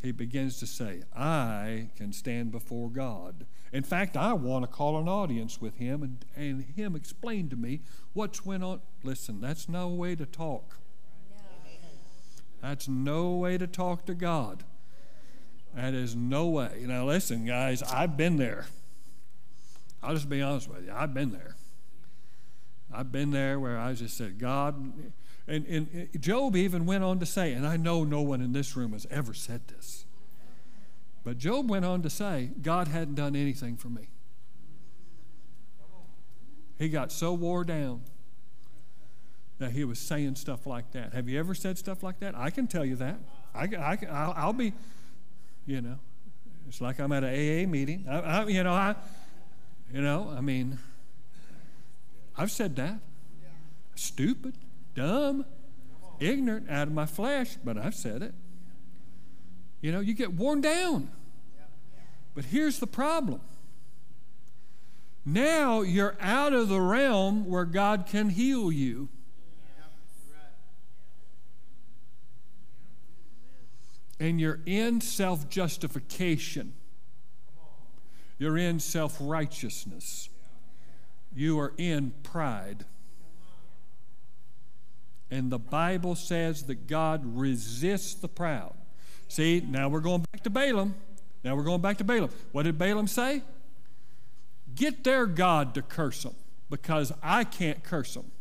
[0.02, 3.46] he begins to say, I can stand before God.
[3.72, 7.56] In fact, I want to call an audience with him and, and him explain to
[7.56, 8.80] me what's went on.
[9.04, 10.78] Listen, that's no way to talk.
[12.60, 14.64] That's no way to talk to God.
[15.74, 16.82] That is no way.
[16.86, 18.66] Now, listen, guys, I've been there.
[20.02, 20.92] I'll just be honest with you.
[20.94, 21.56] I've been there.
[22.92, 24.92] I've been there where I just said, God,
[25.46, 28.76] and, and Job even went on to say, and I know no one in this
[28.76, 30.04] room has ever said this,
[31.24, 34.08] but Job went on to say, God hadn't done anything for me.
[36.78, 38.02] He got so wore down
[39.58, 41.14] that he was saying stuff like that.
[41.14, 42.34] Have you ever said stuff like that?
[42.36, 43.18] I can tell you that.
[43.54, 44.72] I, I, I'll, I'll be,
[45.64, 45.98] you know,
[46.66, 48.06] it's like I'm at an AA meeting.
[48.08, 48.96] I, I, you know, I,
[49.92, 50.78] you know, I mean,
[52.36, 52.98] I've said that.
[53.94, 54.54] Stupid
[54.94, 55.44] dumb,
[56.20, 58.34] ignorant, out of my flesh, but I've said it.
[59.80, 61.10] You know, you get worn down.
[62.34, 63.40] But here's the problem.
[65.24, 69.08] Now you're out of the realm where God can heal you.
[74.18, 76.74] And you're in self justification.
[78.42, 80.28] You're in self righteousness.
[81.32, 82.84] You are in pride.
[85.30, 88.74] And the Bible says that God resists the proud.
[89.28, 90.96] See, now we're going back to Balaam.
[91.44, 92.30] Now we're going back to Balaam.
[92.50, 93.42] What did Balaam say?
[94.74, 96.34] Get their God to curse them
[96.68, 98.31] because I can't curse them.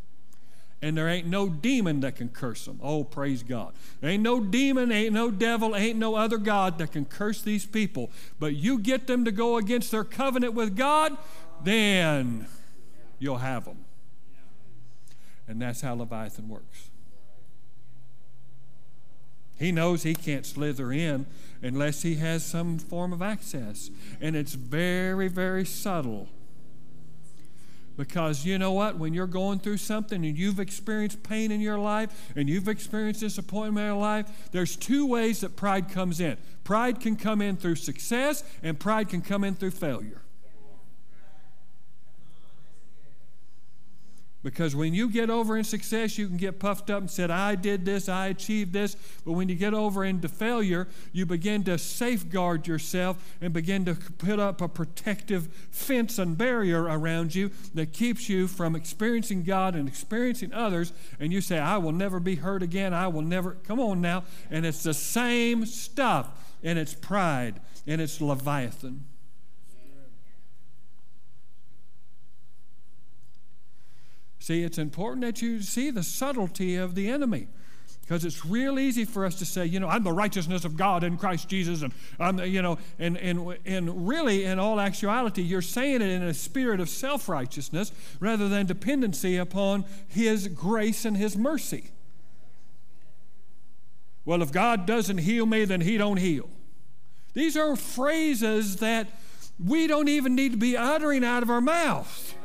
[0.82, 2.80] And there ain't no demon that can curse them.
[2.82, 3.74] Oh, praise God.
[4.00, 7.66] There ain't no demon, ain't no devil, ain't no other God that can curse these
[7.66, 8.10] people.
[8.40, 11.16] But you get them to go against their covenant with God,
[11.64, 12.48] then
[13.20, 13.86] you'll have them.
[15.48, 16.90] And that's how Leviathan works.
[19.60, 21.28] He knows he can't slither in
[21.62, 23.92] unless he has some form of access.
[24.20, 26.30] And it's very, very subtle.
[28.02, 28.98] Because you know what?
[28.98, 33.20] When you're going through something and you've experienced pain in your life and you've experienced
[33.20, 36.38] disappointment in your life, there's two ways that pride comes in.
[36.64, 40.24] Pride can come in through success, and pride can come in through failure.
[44.44, 47.54] Because when you get over in success, you can get puffed up and said, I
[47.54, 48.96] did this, I achieved this.
[49.24, 53.94] But when you get over into failure, you begin to safeguard yourself and begin to
[53.94, 59.76] put up a protective fence and barrier around you that keeps you from experiencing God
[59.76, 60.92] and experiencing others.
[61.20, 62.96] And you say, I will never be hurt again.
[62.96, 63.58] I will never.
[63.64, 64.24] Come on now.
[64.50, 66.30] And it's the same stuff.
[66.64, 67.62] And it's pride.
[67.86, 69.06] And it's Leviathan.
[74.42, 77.48] See, it's important that you see the subtlety of the enemy.
[78.02, 81.04] Because it's real easy for us to say, you know, I'm the righteousness of God
[81.04, 85.62] in Christ Jesus, and I'm, you know, and and and really, in all actuality, you're
[85.62, 91.38] saying it in a spirit of self-righteousness rather than dependency upon His grace and His
[91.38, 91.92] mercy.
[94.26, 96.50] Well, if God doesn't heal me, then He don't heal.
[97.36, 99.08] These are phrases that
[99.64, 102.36] we don't even need to be uttering out of our mouth.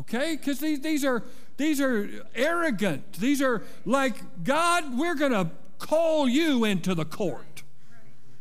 [0.00, 0.36] Okay?
[0.36, 1.22] Because these, these, are,
[1.56, 3.14] these are arrogant.
[3.14, 7.62] These are like, God, we're going to call you into the court.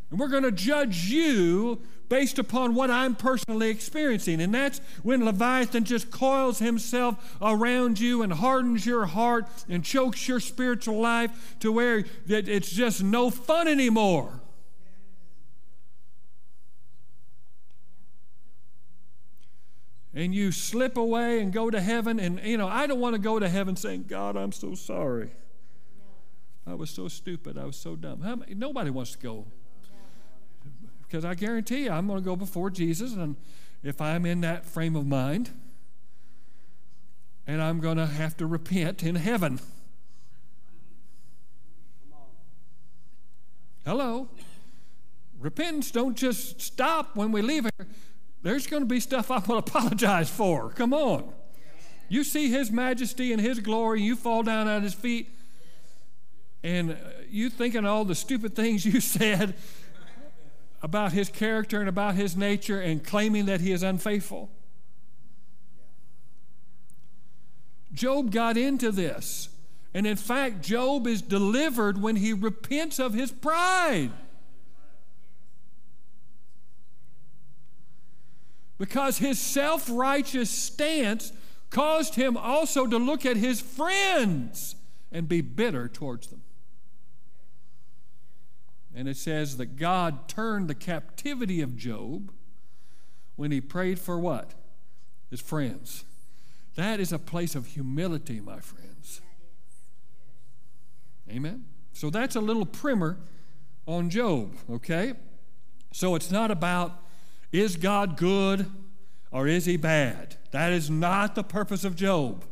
[0.09, 4.41] And we're going to judge you based upon what I'm personally experiencing.
[4.41, 10.27] And that's when Leviathan just coils himself around you and hardens your heart and chokes
[10.27, 14.38] your spiritual life to where it's just no fun anymore.
[20.13, 22.19] And you slip away and go to heaven.
[22.19, 25.31] And, you know, I don't want to go to heaven saying, God, I'm so sorry.
[26.65, 27.57] I was so stupid.
[27.57, 28.21] I was so dumb.
[28.21, 29.45] Many, nobody wants to go.
[31.01, 33.13] Because I guarantee you, I'm going to go before Jesus.
[33.13, 33.35] And
[33.83, 35.51] if I'm in that frame of mind,
[37.47, 39.59] and I'm going to have to repent in heaven.
[43.85, 44.29] Hello.
[45.39, 47.87] Repentance don't just stop when we leave here
[48.41, 50.69] there's going to be stuff I will apologize for.
[50.71, 51.33] Come on.
[52.07, 55.29] You see His majesty and His glory, you fall down at His feet,
[56.63, 56.97] and
[57.29, 59.55] you thinking all the stupid things you said
[60.81, 64.49] about His character and about His nature and claiming that He is unfaithful.
[67.93, 69.49] Job got into this.
[69.93, 74.11] And in fact, Job is delivered when he repents of his pride.
[78.79, 81.31] Because his self righteous stance
[81.69, 84.75] caused him also to look at his friends
[85.11, 86.41] and be bitter towards them.
[88.95, 92.31] And it says that God turned the captivity of Job
[93.35, 94.55] when he prayed for what?
[95.29, 96.05] His friends.
[96.75, 99.21] That is a place of humility, my friends.
[101.29, 101.65] Amen.
[101.93, 103.17] So that's a little primer
[103.85, 105.13] on Job, okay?
[105.91, 107.03] So it's not about
[107.51, 108.67] is God good
[109.31, 110.35] or is he bad?
[110.51, 112.43] That is not the purpose of Job.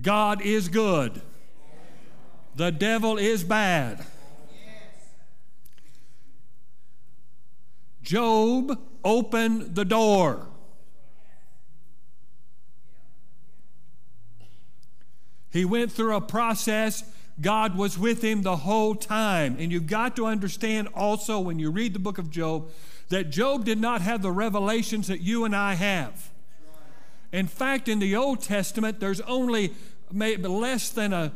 [0.00, 1.22] God is good.
[2.54, 4.04] The devil is bad.
[8.02, 10.46] Job opened the door.
[15.50, 17.04] He went through a process.
[17.40, 19.56] God was with him the whole time.
[19.58, 22.70] And you've got to understand also when you read the book of Job
[23.08, 26.30] that Job did not have the revelations that you and I have.
[27.32, 29.74] In fact, in the Old Testament, there's only
[30.12, 31.32] maybe less than a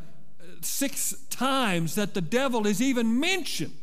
[0.60, 3.76] six times that the devil is even mentioned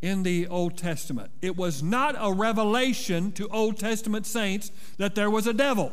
[0.00, 1.30] in the Old Testament.
[1.40, 5.92] It was not a revelation to Old Testament saints that there was a devil.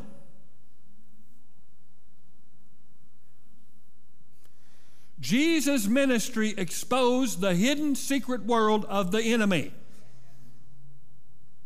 [5.19, 9.73] Jesus' ministry exposed the hidden secret world of the enemy.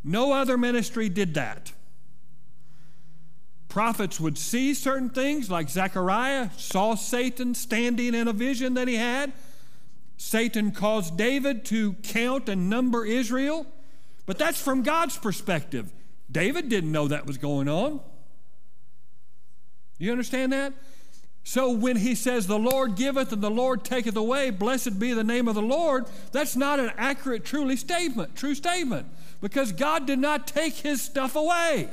[0.03, 1.71] No other ministry did that.
[3.69, 8.95] Prophets would see certain things, like Zechariah saw Satan standing in a vision that he
[8.95, 9.33] had.
[10.17, 13.65] Satan caused David to count and number Israel,
[14.25, 15.91] but that's from God's perspective.
[16.31, 17.99] David didn't know that was going on.
[19.97, 20.73] You understand that?
[21.43, 25.23] So when he says, The Lord giveth and the Lord taketh away, blessed be the
[25.23, 29.07] name of the Lord, that's not an accurate, truly statement, true statement,
[29.43, 31.89] because God did not take his stuff away.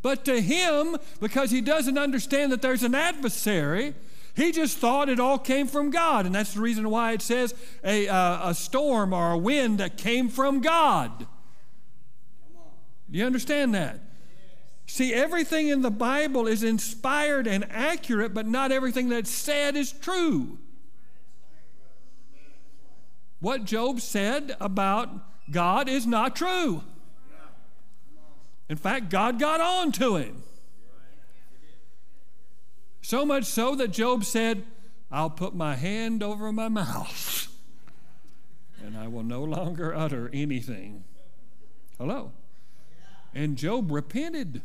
[0.00, 3.94] But to him, because he doesn't understand that there's an adversary,
[4.34, 6.24] he just thought it all came from God.
[6.24, 7.54] And that's the reason why it says
[7.84, 11.26] a, uh, a storm or a wind that came from God.
[13.10, 14.00] Do You understand that?
[14.86, 19.92] See, everything in the Bible is inspired and accurate, but not everything that's said is
[19.92, 20.56] true.
[23.40, 25.10] What Job said about
[25.54, 26.82] God is not true.
[28.68, 30.42] In fact, God got on to him.
[33.02, 34.64] So much so that Job said,
[35.12, 37.48] I'll put my hand over my mouth
[38.84, 41.04] and I will no longer utter anything.
[41.98, 42.32] Hello?
[43.32, 44.62] And Job repented.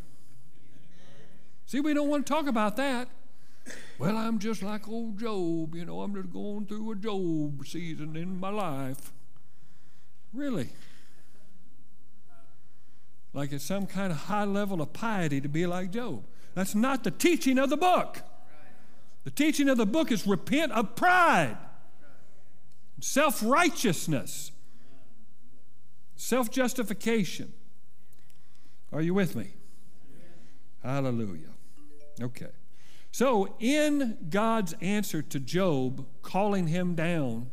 [1.68, 3.10] See, we don't want to talk about that.
[4.00, 5.76] Well, I'm just like old Job.
[5.76, 9.12] You know, I'm just going through a Job season in my life.
[10.34, 10.70] Really?
[13.34, 16.24] Like it's some kind of high level of piety to be like Job.
[16.56, 18.22] That's not the teaching of the book.
[19.24, 21.58] The teaching of the book is repent of pride,
[23.00, 24.52] self righteousness,
[26.16, 27.54] self justification.
[28.92, 29.52] Are you with me?
[30.82, 31.52] Hallelujah.
[32.22, 32.48] Okay.
[33.12, 37.50] So, in God's answer to Job, calling him down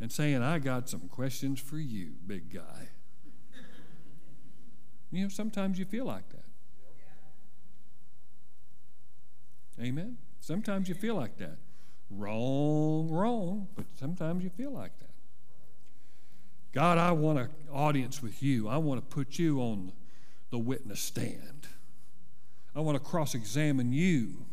[0.00, 2.88] and saying, I got some questions for you, big guy.
[5.12, 6.44] You know, sometimes you feel like that.
[9.82, 10.18] Amen?
[10.40, 11.56] Sometimes you feel like that.
[12.10, 15.10] Wrong, wrong, but sometimes you feel like that.
[16.72, 18.68] God, I want an audience with you.
[18.68, 19.92] I want to put you on
[20.50, 21.66] the witness stand.
[22.74, 24.46] I want to cross examine you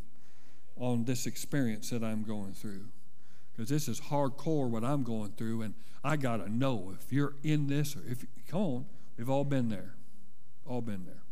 [0.75, 2.85] on this experience that I'm going through.
[3.57, 7.33] Because this is hardcore what I'm going through, and I got to know if you're
[7.43, 8.85] in this or if, come on,
[9.17, 9.95] we've all been there.
[10.67, 11.23] All been there.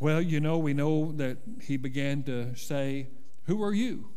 [0.00, 3.08] Well, you know, we know that he began to say,
[3.44, 4.08] Who are you?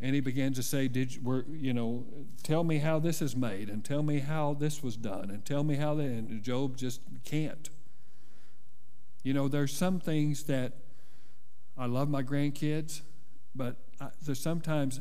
[0.00, 2.06] And he began to say, Did you, were, you know,
[2.42, 5.62] tell me how this is made, and tell me how this was done, and tell
[5.62, 6.04] me how that.
[6.04, 7.68] And Job just can't.
[9.22, 10.72] You know, there's some things that
[11.76, 13.02] I love my grandkids,
[13.54, 15.00] but I, there's sometimes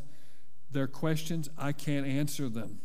[0.71, 2.81] their questions I can't answer them.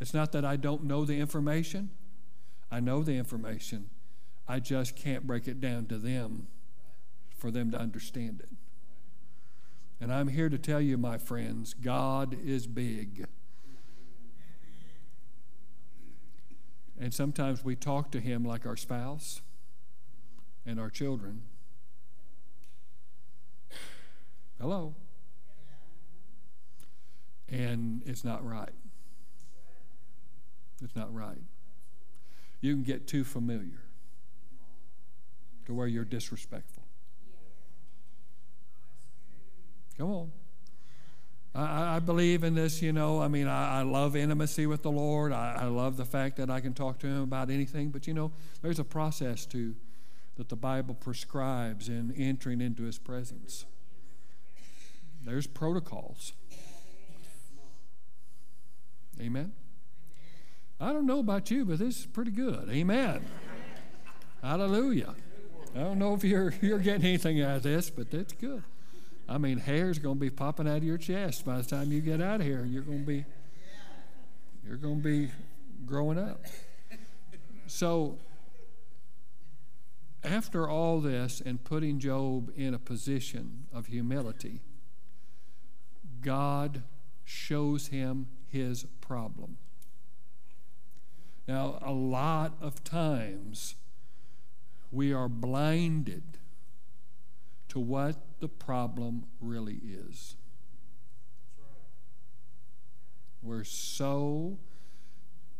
[0.00, 1.90] It's not that I don't know the information.
[2.70, 3.90] I know the information
[4.48, 6.46] I just can't break it down to them
[7.36, 8.48] for them to understand it.
[10.00, 13.26] And I'm here to tell you, my friends, God is big.
[16.98, 19.42] And sometimes we talk to Him like our spouse
[20.64, 21.42] and our children.
[24.60, 24.94] Hello?
[27.48, 28.74] And it's not right.
[30.82, 31.42] It's not right.
[32.60, 33.82] You can get too familiar
[35.66, 36.82] to where you're disrespectful.
[39.96, 40.32] Come on.
[41.54, 43.20] I, I, believe in this, you know.
[43.20, 45.32] I mean, I, I love intimacy with the Lord.
[45.32, 47.90] I, I, love the fact that I can talk to Him about anything.
[47.90, 48.30] But, you know,
[48.62, 49.74] there's a process to
[50.36, 53.64] that the Bible prescribes in entering into His presence.
[55.28, 56.32] There's protocols.
[59.20, 59.52] Amen.
[60.80, 62.70] I don't know about you, but this is pretty good.
[62.70, 63.26] Amen.
[64.40, 65.14] Hallelujah.
[65.76, 68.62] I don't know if you're, you're getting anything out of this, but that's good.
[69.28, 72.00] I mean, hair's going to be popping out of your chest by the time you
[72.00, 72.64] get out of here.
[72.64, 73.26] You're going to be,
[74.66, 75.30] you're going to be
[75.84, 76.40] growing up.
[77.66, 78.16] So,
[80.24, 84.62] after all this and putting Job in a position of humility,
[86.20, 86.82] God
[87.24, 89.58] shows him his problem.
[91.46, 93.74] Now, a lot of times,
[94.90, 96.22] we are blinded
[97.68, 100.36] to what the problem really is.
[103.42, 104.58] We're so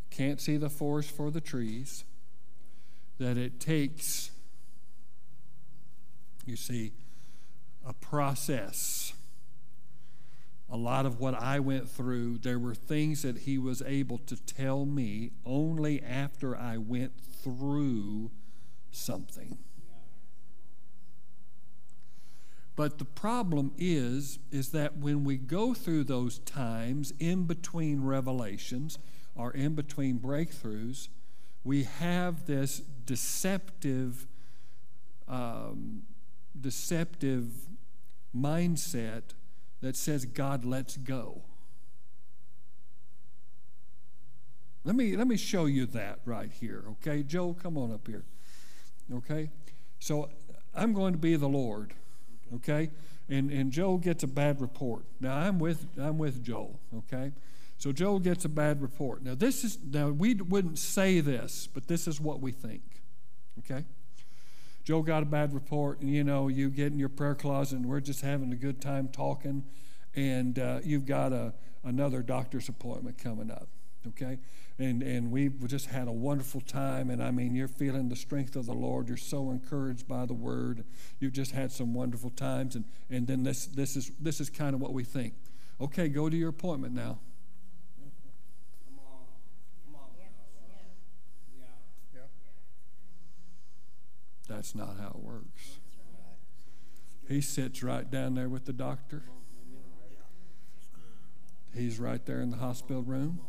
[0.09, 2.03] can't see the forest for the trees
[3.19, 4.31] that it takes,
[6.45, 6.91] you see,
[7.85, 9.13] a process.
[10.71, 14.35] A lot of what I went through, there were things that he was able to
[14.35, 18.29] tell me only after I went through
[18.91, 19.57] something.
[22.75, 28.97] But the problem is is that when we go through those times in between revelations
[29.35, 31.09] or in between breakthroughs,
[31.65, 34.27] we have this deceptive
[35.27, 36.03] um,
[36.59, 37.51] deceptive
[38.35, 39.33] mindset
[39.81, 41.41] that says God lets go.
[44.83, 47.21] Let me, let me show you that right here, okay?
[47.21, 48.23] Joe, come on up here,
[49.13, 49.49] okay?
[49.99, 50.29] So
[50.73, 51.93] I'm going to be the Lord,
[52.55, 52.89] okay?
[53.29, 55.03] And, and Joe gets a bad report.
[55.19, 57.33] Now I'm with, I'm with Joel, okay?
[57.77, 59.21] So Joel gets a bad report.
[59.21, 62.81] Now this is, now we wouldn't say this, but this is what we think,
[63.59, 63.85] okay?
[64.89, 67.85] Joe got a bad report, and you know, you get in your prayer closet, and
[67.85, 69.63] we're just having a good time talking,
[70.15, 73.67] and uh, you've got a, another doctor's appointment coming up,
[74.07, 74.39] okay?
[74.79, 77.11] and, and we've just had a wonderful time.
[77.11, 79.09] And I mean, you're feeling the strength of the Lord.
[79.09, 80.85] You're so encouraged by the word.
[81.19, 82.75] You've just had some wonderful times.
[82.75, 85.35] And, and then this, this, is, this is kind of what we think.
[85.79, 87.19] Okay, go to your appointment now.
[94.49, 95.79] That's not how it works.
[97.27, 99.21] He sits right down there with the doctor.
[101.73, 103.39] He's right there in the hospital room.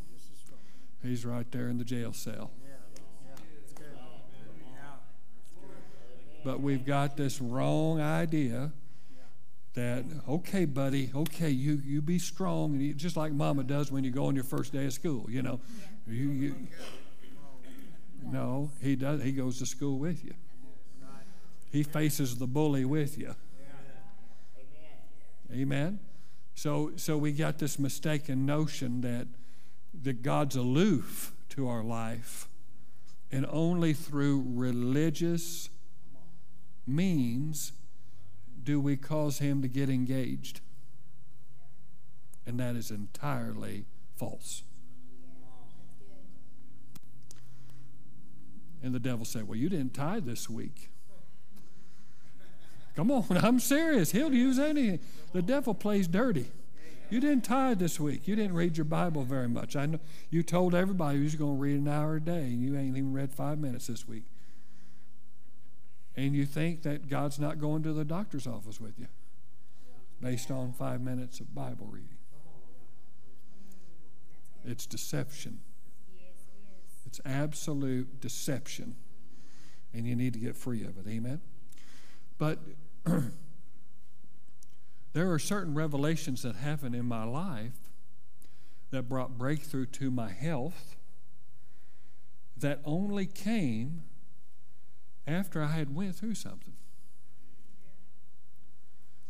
[1.02, 2.50] He's right there in the jail cell.
[6.44, 8.72] But we've got this wrong idea
[9.74, 14.26] that okay, buddy, okay, you you be strong, just like Mama does when you go
[14.26, 15.26] on your first day of school.
[15.30, 15.60] You know,
[16.06, 16.54] you, you
[18.22, 19.22] no, he does.
[19.22, 20.34] He goes to school with you.
[21.70, 23.34] He faces the bully with you.
[25.52, 25.98] Amen.
[26.54, 29.26] So so we got this mistaken notion that
[30.02, 32.48] that God's aloof to our life,
[33.32, 35.70] and only through religious
[36.86, 37.72] means
[38.62, 40.60] do we cause Him to get engaged.
[42.46, 43.84] And that is entirely
[44.16, 44.62] false.
[48.82, 50.89] And the devil said, Well, you didn't tithe this week.
[52.96, 54.12] Come on, I'm serious.
[54.12, 55.00] He'll use any.
[55.32, 56.50] The devil plays dirty.
[57.10, 58.28] You didn't tithe this week.
[58.28, 59.74] You didn't read your Bible very much.
[59.74, 59.98] I know
[60.30, 62.96] you told everybody you was going to read an hour a day, and you ain't
[62.96, 64.24] even read five minutes this week.
[66.16, 69.08] And you think that God's not going to the doctor's office with you
[70.20, 72.18] based on five minutes of Bible reading.
[74.64, 75.60] It's deception.
[77.06, 78.94] It's absolute deception.
[79.92, 81.10] And you need to get free of it.
[81.10, 81.40] Amen?
[82.40, 82.58] But
[85.12, 87.90] There are certain revelations that happened in my life
[88.90, 90.96] that brought breakthrough to my health
[92.56, 94.02] that only came
[95.26, 96.74] after I had went through something.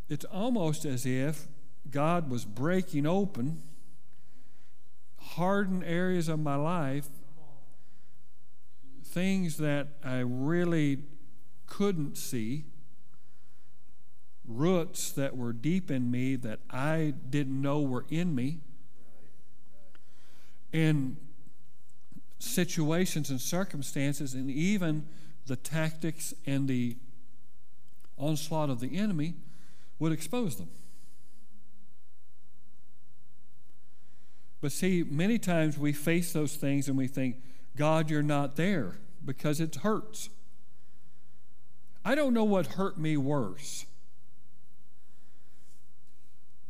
[0.08, 1.46] It's almost as if
[1.90, 3.62] God was breaking open
[5.18, 7.08] hardened areas of my life,
[9.04, 10.98] things that I really
[11.66, 12.64] couldn't see
[14.50, 18.58] roots that were deep in me that I didn't know were in me.
[20.72, 21.16] And
[22.38, 25.06] situations and circumstances, and even
[25.46, 26.96] the tactics and the
[28.18, 29.34] onslaught of the enemy
[29.98, 30.68] would expose them.
[34.60, 37.36] But see, many times we face those things and we think,
[37.76, 40.28] God, you're not there because it hurts.
[42.04, 43.86] I don't know what hurt me worse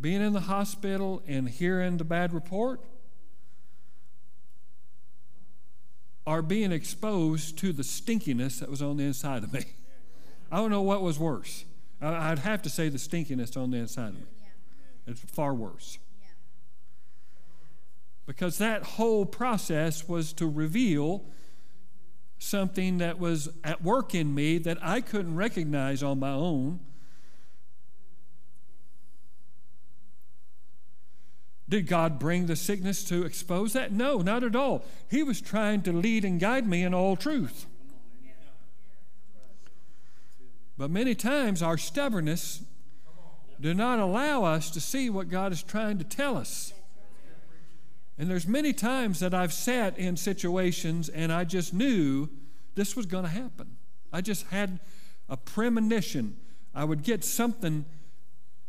[0.01, 2.81] being in the hospital and hearing the bad report
[6.27, 9.65] or being exposed to the stinkiness that was on the inside of me.
[10.51, 11.65] I don't know what was worse.
[12.01, 14.27] I'd have to say the stinkiness on the inside of me.
[15.07, 15.99] It's far worse.
[18.27, 21.25] Because that whole process was to reveal
[22.39, 26.81] something that was at work in me that I couldn't recognize on my own
[31.71, 33.93] Did God bring the sickness to expose that?
[33.93, 34.85] No, not at all.
[35.09, 37.67] He was trying to lead and guide me in all truth.
[40.77, 42.65] But many times our stubbornness
[43.61, 46.73] do not allow us to see what God is trying to tell us.
[48.19, 52.29] And there's many times that I've sat in situations and I just knew
[52.75, 53.77] this was going to happen.
[54.13, 54.81] I just had
[55.29, 56.37] a premonition.
[56.75, 57.85] I would get something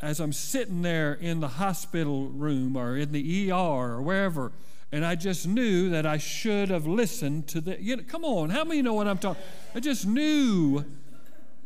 [0.01, 4.51] as I'm sitting there in the hospital room or in the ER or wherever,
[4.91, 7.81] and I just knew that I should have listened to the.
[7.81, 9.41] You know, come on, how many know what I'm talking?
[9.73, 10.83] I just knew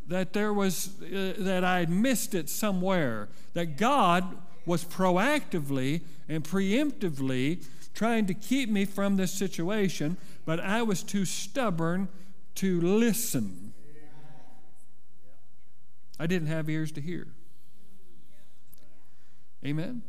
[0.06, 3.28] that there was uh, that I had missed it somewhere.
[3.54, 7.64] That God was proactively and preemptively
[7.94, 12.08] trying to keep me from this situation, but I was too stubborn
[12.56, 13.72] to listen.
[16.18, 17.28] I didn't have ears to hear.
[19.64, 20.02] Amen?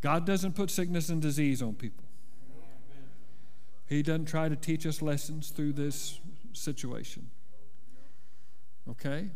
[0.00, 2.04] God doesn't put sickness and disease on people.
[3.86, 6.18] He doesn't try to teach us lessons through this
[6.52, 7.30] situation.
[8.88, 9.30] Okay?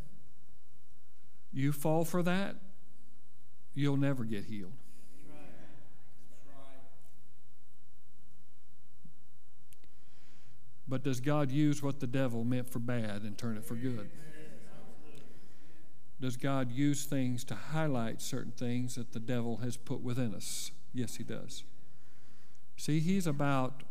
[1.53, 2.57] You fall for that,
[3.75, 4.73] you'll never get healed.
[10.89, 14.09] But does God use what the devil meant for bad and turn it for good?
[16.21, 20.71] Does God use things to highlight certain things that the devil has put within us?
[20.95, 21.65] Yes, he does.
[22.77, 23.83] See, he's about,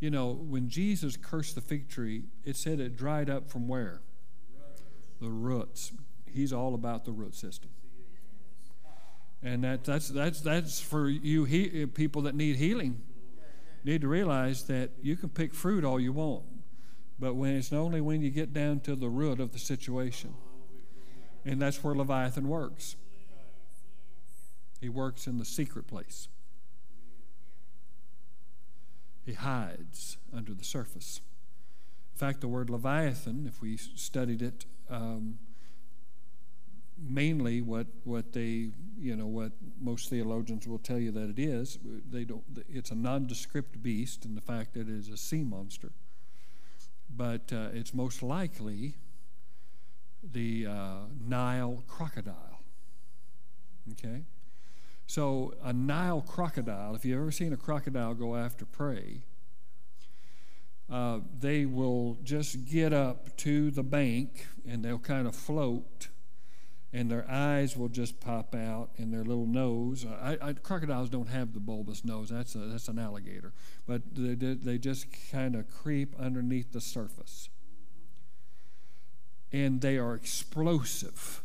[0.00, 4.00] you know, when Jesus cursed the fig tree, it said it dried up from where?
[5.20, 5.92] The roots.
[6.24, 7.70] He's all about the root system.
[9.42, 13.02] And that, that's, that's, that's for you he, people that need healing.
[13.84, 16.44] Need to realize that you can pick fruit all you want,
[17.18, 20.32] but when it's only when you get down to the root of the situation.
[21.44, 22.96] And that's where Leviathan works.
[24.80, 26.28] He works in the secret place.
[29.24, 31.20] He hides under the surface.
[32.14, 35.38] In fact, the word Leviathan, if we studied it, um,
[36.98, 41.78] mainly what, what they, you know, what most theologians will tell you that it is,
[42.10, 45.92] they don't, it's a nondescript beast in the fact that it is a sea monster.
[47.14, 48.96] But uh, it's most likely
[50.32, 50.96] the uh,
[51.26, 52.60] Nile crocodile.
[53.92, 54.22] Okay?
[55.06, 59.22] So, a Nile crocodile, if you've ever seen a crocodile go after prey,
[60.90, 66.08] uh, they will just get up to the bank and they'll kind of float,
[66.92, 70.06] and their eyes will just pop out, and their little nose.
[70.06, 72.30] I, I, crocodiles don't have the bulbous nose.
[72.30, 73.52] That's a, that's an alligator,
[73.86, 77.50] but they, they just kind of creep underneath the surface
[79.54, 81.40] and they are explosive.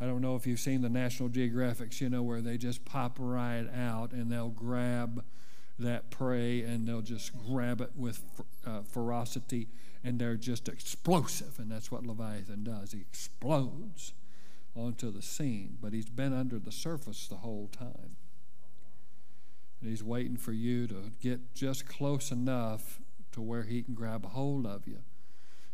[0.00, 3.16] I don't know if you've seen the National Geographics, you know, where they just pop
[3.18, 5.24] right out and they'll grab
[5.80, 8.22] that prey and they'll just grab it with
[8.64, 9.66] uh, ferocity
[10.04, 11.58] and they're just explosive.
[11.58, 12.92] And that's what Leviathan does.
[12.92, 14.12] He explodes
[14.76, 18.14] onto the scene, but he's been under the surface the whole time.
[19.80, 23.00] And he's waiting for you to get just close enough
[23.32, 25.00] to where he can grab a hold of you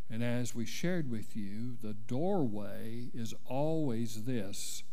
[0.09, 4.83] and as we shared with you, the doorway is always this.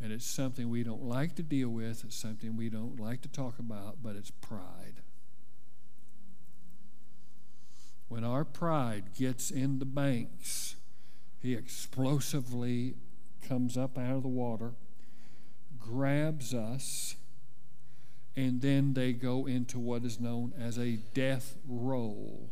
[0.00, 3.28] And it's something we don't like to deal with, it's something we don't like to
[3.28, 5.02] talk about, but it's pride.
[8.08, 10.76] When our pride gets in the banks,
[11.40, 12.94] he explosively
[13.46, 14.72] comes up out of the water,
[15.78, 17.16] grabs us,
[18.36, 22.50] and then they go into what is known as a death roll.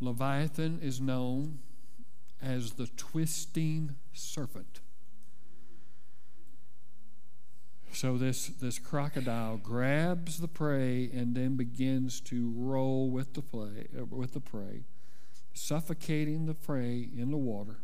[0.00, 1.58] Leviathan is known
[2.42, 4.80] as the twisting serpent.
[7.92, 13.88] So this, this crocodile grabs the prey and then begins to roll with the, play,
[13.98, 14.84] uh, with the prey,
[15.54, 17.78] suffocating the prey in the water,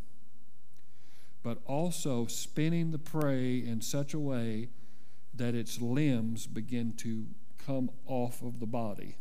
[1.43, 4.69] but also spinning the prey in such a way
[5.33, 7.29] that its limbs begin to
[7.65, 9.17] come off of the body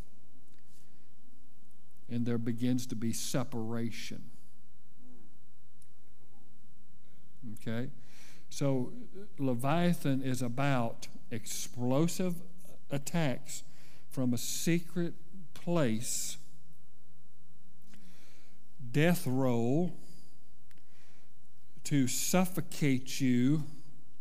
[2.12, 4.22] and there begins to be separation.
[7.53, 7.89] Okay?
[8.49, 8.91] So,
[9.39, 12.36] Leviathan is about explosive
[12.91, 13.64] attacks
[14.09, 15.14] from a secret
[15.53, 16.38] place,
[18.91, 19.93] death roll
[21.86, 23.64] to suffocate you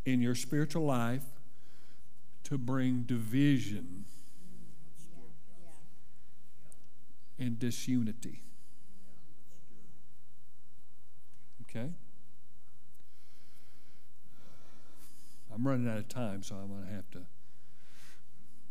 [0.07, 1.25] in your spiritual life,
[2.45, 4.00] to bring division
[7.41, 8.43] and disunity.
[11.63, 11.91] Okay?
[15.53, 17.23] I'm running out of time, so I'm going to have to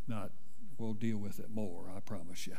[0.08, 0.32] not,
[0.78, 2.58] we'll deal with it more, I promise you.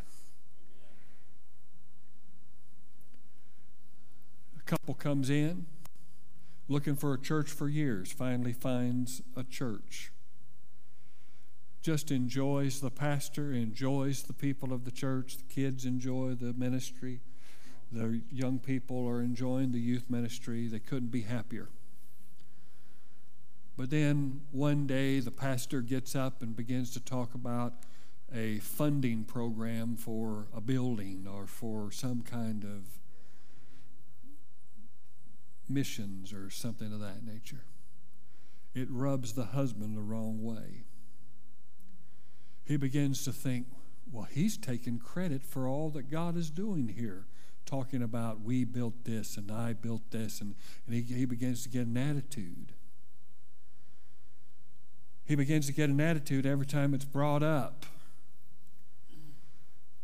[4.58, 5.66] A couple comes in
[6.68, 10.12] looking for a church for years, finally finds a church
[11.82, 15.38] just enjoys the pastor, enjoys the people of the church.
[15.38, 17.20] The kids enjoy the ministry.
[17.90, 20.68] The young people are enjoying the youth ministry.
[20.68, 21.68] They couldn't be happier.
[23.76, 27.72] But then one day the pastor gets up and begins to talk about
[28.32, 32.98] a funding program for a building or for some kind of
[35.68, 37.64] missions or something of that nature.
[38.74, 40.84] It rubs the husband the wrong way
[42.70, 43.66] he begins to think,
[44.12, 47.26] well, he's taking credit for all that God is doing here,
[47.66, 50.54] talking about we built this and I built this, and,
[50.86, 52.70] and he, he begins to get an attitude.
[55.24, 57.86] He begins to get an attitude every time it's brought up.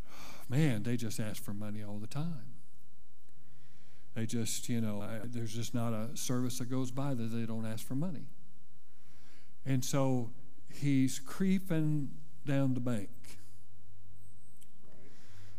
[0.49, 2.55] Man, they just ask for money all the time.
[4.17, 7.47] They just, you know, I, there's just not a service that goes by that they
[7.47, 8.27] don't ask for money.
[9.65, 10.33] And so
[10.69, 12.11] he's creeping
[12.47, 13.11] down the bank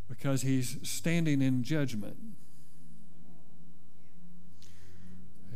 [0.10, 2.18] because he's standing in judgment.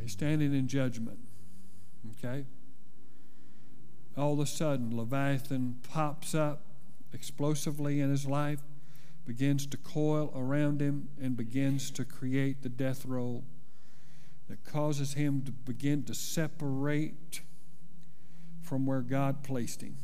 [0.02, 1.20] He's standing in judgment.
[2.18, 2.46] Okay?
[4.18, 6.64] All of a sudden, Leviathan pops up
[7.14, 8.62] explosively in his life,
[9.26, 13.44] begins to coil around him, and begins to create the death roll
[14.50, 17.42] that causes him to begin to separate
[18.62, 19.96] from where God placed him.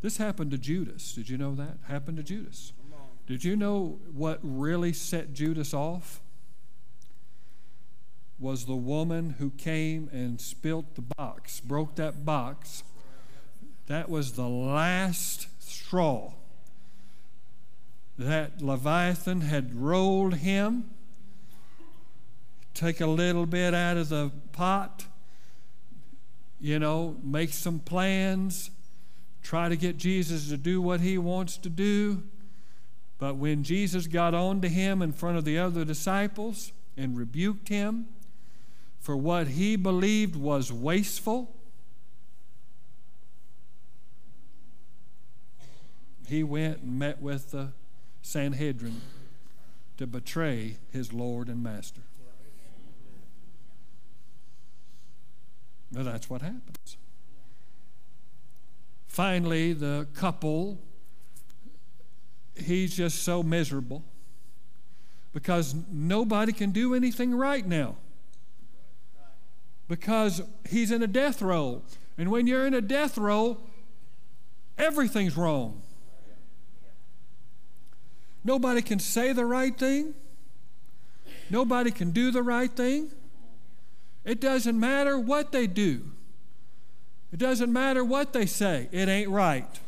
[0.00, 1.12] This happened to Judas.
[1.12, 1.78] Did you know that?
[1.86, 2.72] Happened to Judas.
[3.26, 6.20] Did you know what really set Judas off?
[8.38, 12.82] Was the woman who came and spilt the box, broke that box.
[13.86, 16.32] That was the last straw.
[18.18, 20.90] That Leviathan had rolled him,
[22.72, 25.04] take a little bit out of the pot,
[26.58, 28.70] you know, make some plans
[29.42, 32.22] try to get Jesus to do what he wants to do.
[33.18, 37.68] But when Jesus got on to him in front of the other disciples and rebuked
[37.68, 38.08] him
[38.98, 41.54] for what he believed was wasteful,
[46.26, 47.68] he went and met with the
[48.22, 49.00] Sanhedrin
[49.96, 52.00] to betray his Lord and Master.
[55.92, 56.96] Now that's what happens.
[59.10, 60.78] Finally, the couple,
[62.54, 64.04] he's just so miserable
[65.32, 67.96] because nobody can do anything right now
[69.88, 71.82] because he's in a death roll.
[72.16, 73.58] And when you're in a death roll,
[74.78, 75.82] everything's wrong.
[78.44, 80.14] Nobody can say the right thing.
[81.50, 83.10] Nobody can do the right thing.
[84.24, 86.12] It doesn't matter what they do.
[87.32, 89.80] It doesn't matter what they say, it ain't right.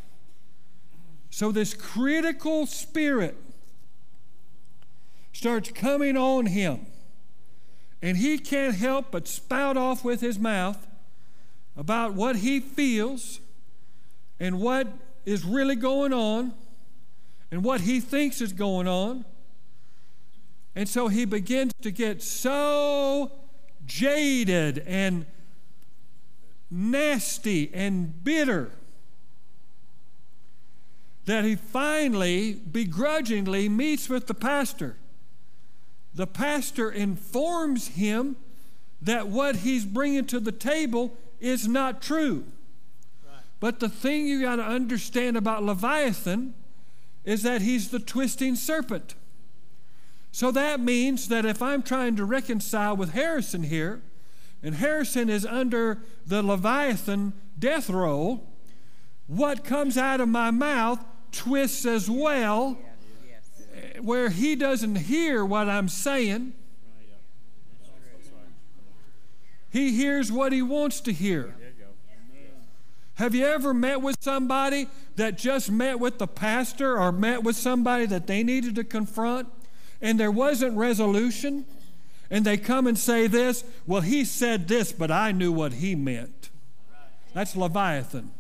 [1.31, 3.37] So, this critical spirit
[5.33, 6.87] starts coming on him,
[8.03, 10.87] and he can't help but spout off with his mouth
[11.77, 13.41] about what he feels
[14.39, 14.89] and what
[15.25, 16.53] is really going on
[17.51, 19.25] and what he thinks is going on.
[20.75, 23.33] And so he begins to get so
[23.87, 25.27] jaded and
[26.73, 28.71] nasty and bitter
[31.27, 34.97] that he finally begrudgingly meets with the pastor.
[36.15, 38.37] The pastor informs him
[39.01, 42.45] that what he's bringing to the table is not true.
[43.25, 43.43] Right.
[43.61, 46.55] But the thing you got to understand about Leviathan
[47.25, 49.15] is that he's the twisting serpent.
[50.33, 54.01] So that means that if I'm trying to reconcile with Harrison here,
[54.63, 58.47] and Harrison is under the Leviathan death roll,
[59.27, 62.79] what comes out of my mouth twists as well,
[64.01, 66.53] where he doesn't hear what I'm saying.
[69.71, 71.55] He hears what he wants to hear.
[73.15, 77.57] Have you ever met with somebody that just met with the pastor or met with
[77.57, 79.49] somebody that they needed to confront
[80.01, 81.65] and there wasn't resolution?
[82.33, 85.95] And they come and say this, well, he said this, but I knew what he
[85.95, 86.49] meant.
[87.35, 88.31] That's Leviathan.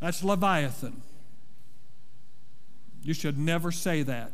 [0.00, 1.00] That's Leviathan.
[3.02, 4.32] You should never say that.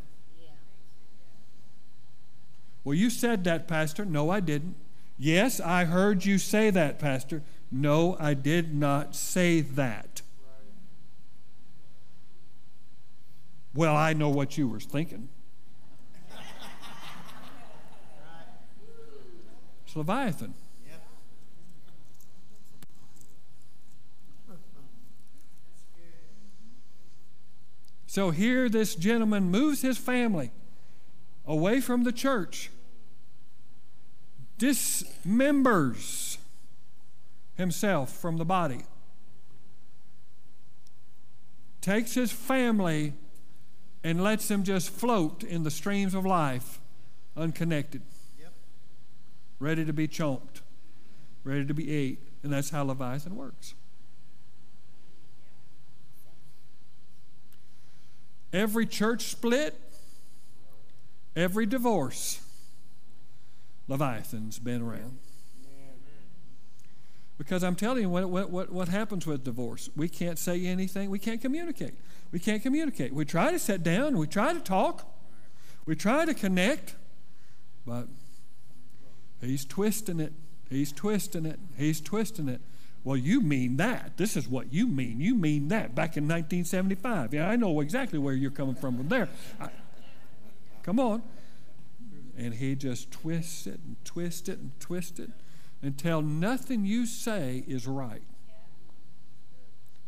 [2.82, 4.04] Well, you said that, Pastor.
[4.04, 4.74] No, I didn't.
[5.16, 7.44] Yes, I heard you say that, Pastor.
[7.70, 10.22] No, I did not say that.
[13.72, 15.28] Well, I know what you were thinking.
[19.96, 20.54] Leviathan.
[28.06, 30.50] So here, this gentleman moves his family
[31.46, 32.70] away from the church,
[34.58, 36.38] dismembers
[37.56, 38.84] himself from the body,
[41.82, 43.12] takes his family
[44.02, 46.80] and lets them just float in the streams of life
[47.36, 48.00] unconnected
[49.58, 50.60] ready to be chomped,
[51.44, 52.20] ready to be ate.
[52.42, 53.74] And that's how Leviathan works.
[58.56, 59.78] every church split,
[61.34, 62.40] every divorce,
[63.88, 65.18] Leviathan's been around.
[67.38, 69.90] Because I'm telling you, what, what, what happens with divorce?
[69.94, 71.94] We can't say anything, we can't communicate.
[72.32, 73.12] We can't communicate.
[73.12, 75.06] We try to sit down, we try to talk,
[75.84, 76.94] we try to connect,
[77.86, 78.08] but
[79.40, 80.32] he's twisting it,
[80.68, 82.60] he's twisting it, he's twisting it.
[83.04, 84.16] Well, you mean that.
[84.16, 85.20] This is what you mean.
[85.20, 87.32] You mean that back in 1975.
[87.32, 89.28] Yeah, I know exactly where you're coming from from there.
[89.60, 89.68] I,
[90.82, 91.22] come on.
[92.36, 95.30] And he just twists it and twists it and twists it
[95.82, 98.22] until nothing you say is right.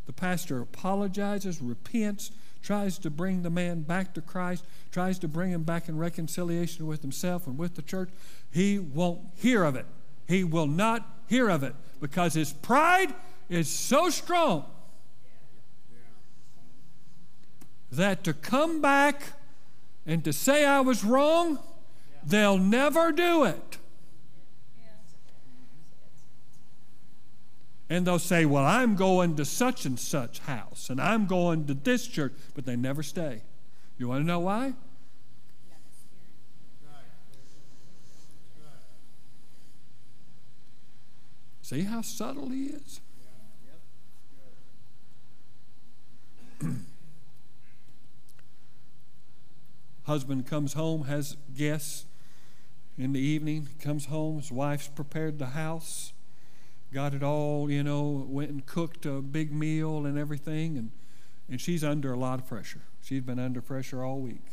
[0.07, 5.51] The pastor apologizes, repents, tries to bring the man back to Christ, tries to bring
[5.51, 8.11] him back in reconciliation with himself and with the church.
[8.51, 9.87] He won't hear of it.
[10.27, 13.15] He will not hear of it because his pride
[13.49, 14.65] is so strong
[17.91, 19.23] that to come back
[20.07, 21.59] and to say I was wrong,
[22.25, 23.78] they'll never do it.
[27.91, 31.75] And they'll say, Well, I'm going to such and such house, and I'm going to
[31.75, 33.43] this church, but they never stay.
[33.97, 34.75] You want to know why?
[41.63, 43.01] See how subtle he is?
[50.05, 52.07] Husband comes home, has guests
[52.97, 56.15] in the evening, comes home, his wife's prepared the house,
[56.93, 60.91] got it all, you know, went and cooked a big meal and everything, and,
[61.49, 62.83] and she's under a lot of pressure.
[63.03, 64.45] She's been under pressure all week.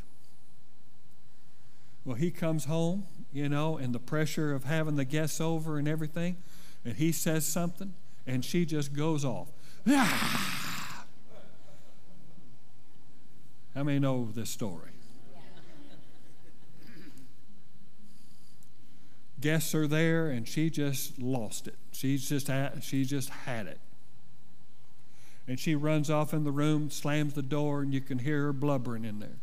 [2.03, 5.87] Well, he comes home, you know, and the pressure of having the guests over and
[5.87, 6.37] everything
[6.85, 7.93] and he says something,
[8.27, 9.47] and she just goes off.
[9.85, 10.65] How
[13.83, 14.91] many know this story?
[19.41, 21.75] Guests are there, and she just lost it.
[21.95, 23.79] She's just had, she just had it.
[25.47, 28.53] And she runs off in the room, slams the door, and you can hear her
[28.53, 29.37] blubbering in there.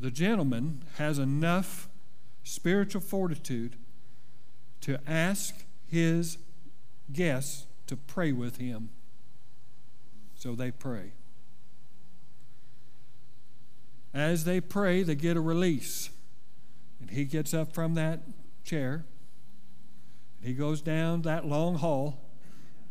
[0.00, 1.88] The gentleman has enough
[2.44, 3.74] spiritual fortitude
[4.82, 6.38] to ask his
[7.12, 8.90] guests to pray with him.
[10.36, 11.12] So they pray.
[14.14, 16.10] As they pray, they get a release.
[17.00, 18.20] And he gets up from that
[18.68, 19.06] chair.
[20.42, 22.20] He goes down that long hall.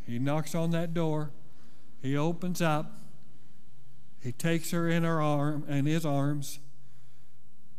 [0.06, 1.32] He knocks on that door.
[2.02, 2.98] He opens up.
[4.20, 6.60] He takes her in her arm in his arms.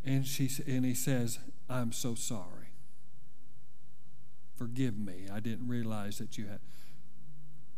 [0.05, 1.39] And she and he says,
[1.69, 2.69] I'm so sorry.
[4.55, 5.27] Forgive me.
[5.33, 6.61] I didn't realize that you had.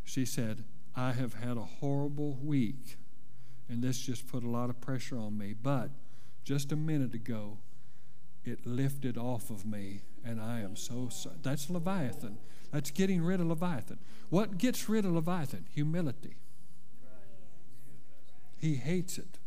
[0.05, 0.65] She said,
[0.95, 2.97] I have had a horrible week,
[3.69, 5.55] and this just put a lot of pressure on me.
[5.55, 5.91] But
[6.45, 7.59] just a minute ago,
[8.45, 11.11] it lifted off of me, and I am so.
[11.43, 12.39] That's Leviathan.
[12.73, 13.99] That's getting rid of Leviathan.
[14.29, 15.67] What gets rid of Leviathan?
[15.75, 16.37] Humility.
[18.57, 19.39] He hates it.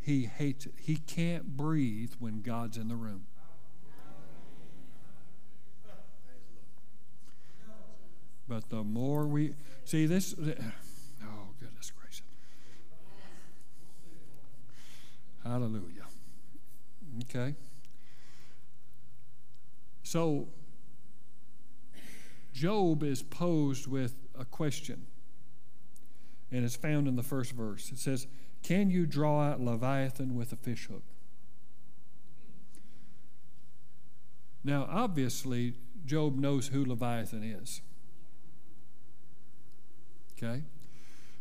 [0.00, 0.74] He hates it.
[0.78, 3.24] He can't breathe when God's in the room.
[8.46, 9.54] But the more we
[9.84, 12.22] see this, oh, goodness gracious.
[15.42, 16.04] Hallelujah.
[17.22, 17.54] Okay.
[20.04, 20.48] So,
[22.52, 25.06] Job is posed with a question,
[26.52, 27.90] and it's found in the first verse.
[27.90, 28.28] It says,
[28.62, 31.02] can you draw out Leviathan with a fishhook?
[34.62, 35.74] Now, obviously,
[36.06, 37.80] Job knows who Leviathan is.
[40.36, 40.62] Okay?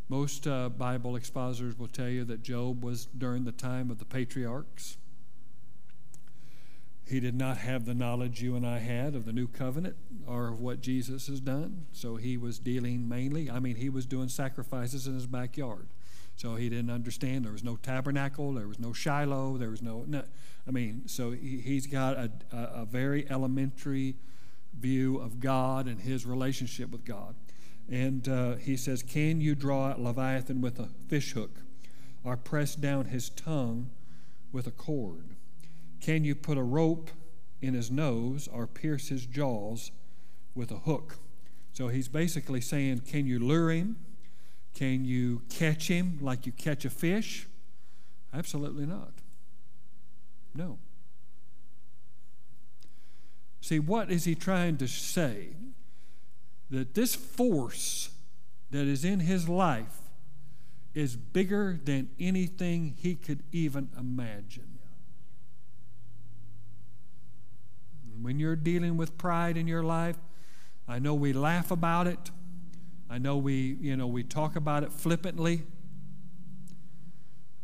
[0.10, 4.06] Most uh, Bible expositors will tell you that Job was during the time of the
[4.06, 4.98] patriarchs.
[7.06, 9.96] He did not have the knowledge you and I had of the new covenant
[10.26, 11.86] or of what Jesus has done.
[11.92, 15.88] So he was dealing mainly, I mean, he was doing sacrifices in his backyard.
[16.36, 17.46] So he didn't understand.
[17.46, 18.54] There was no tabernacle.
[18.54, 19.58] There was no Shiloh.
[19.58, 20.24] There was no, no
[20.68, 24.16] I mean, so he, has got a, a, a very elementary
[24.80, 27.36] view of God and his relationship with God.
[27.90, 31.62] And uh, he says, Can you draw Leviathan with a fishhook
[32.24, 33.90] or press down his tongue
[34.52, 35.33] with a cord?
[36.04, 37.12] Can you put a rope
[37.62, 39.90] in his nose or pierce his jaws
[40.54, 41.16] with a hook?
[41.72, 43.96] So he's basically saying, Can you lure him?
[44.74, 47.48] Can you catch him like you catch a fish?
[48.34, 49.14] Absolutely not.
[50.54, 50.78] No.
[53.62, 55.56] See, what is he trying to say?
[56.70, 58.10] That this force
[58.72, 60.02] that is in his life
[60.94, 64.73] is bigger than anything he could even imagine.
[68.22, 70.18] When you're dealing with pride in your life,
[70.88, 72.32] I know we laugh about it.
[73.10, 75.64] I know we, you know, we talk about it flippantly.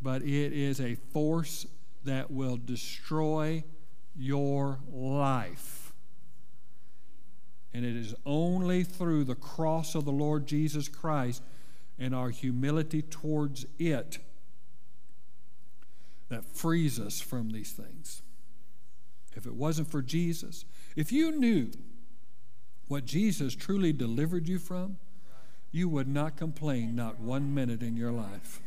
[0.02, 1.66] But it is a force
[2.06, 3.64] that will destroy
[4.16, 5.94] your life.
[7.74, 11.44] And it is only through the cross of the Lord Jesus Christ
[12.00, 14.20] and our humility towards it
[16.30, 18.22] that frees us from these things.
[19.36, 20.66] If it wasn't for Jesus,
[20.96, 21.72] if you knew
[22.88, 24.98] what Jesus truly delivered you from,
[25.72, 28.60] you would not complain not one minute in your life.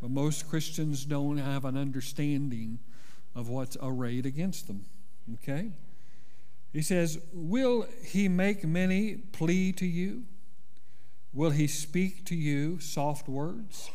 [0.00, 2.78] But most Christians don't have an understanding
[3.34, 4.86] of what's arrayed against them.
[5.34, 5.70] Okay?
[6.72, 10.24] He says, Will he make many plea to you?
[11.32, 13.90] Will he speak to you soft words?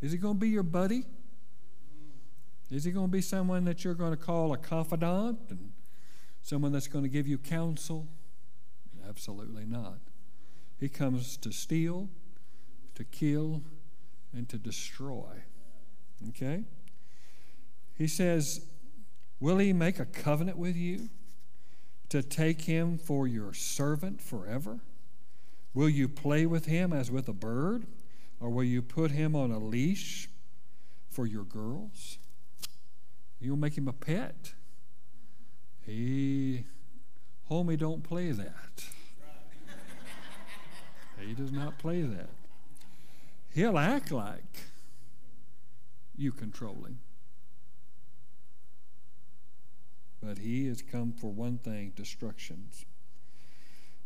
[0.00, 1.04] Is he going to be your buddy?
[2.70, 5.72] Is he going to be someone that you're going to call a confidant and
[6.42, 8.06] someone that's going to give you counsel?
[9.08, 9.98] Absolutely not.
[10.78, 12.08] He comes to steal,
[12.94, 13.62] to kill,
[14.34, 15.42] and to destroy.
[16.28, 16.64] Okay?
[17.94, 18.66] He says,
[19.40, 21.08] Will he make a covenant with you
[22.08, 24.80] to take him for your servant forever?
[25.74, 27.86] Will you play with him as with a bird?
[28.40, 30.28] Or will you put him on a leash
[31.08, 32.18] for your girls?
[33.40, 34.54] You'll make him a pet.
[35.86, 36.64] He,
[37.50, 38.84] homie, don't play that.
[41.20, 42.30] he does not play that.
[43.54, 44.64] He'll act like
[46.16, 46.98] you control him.
[50.22, 52.84] But he has come for one thing destructions.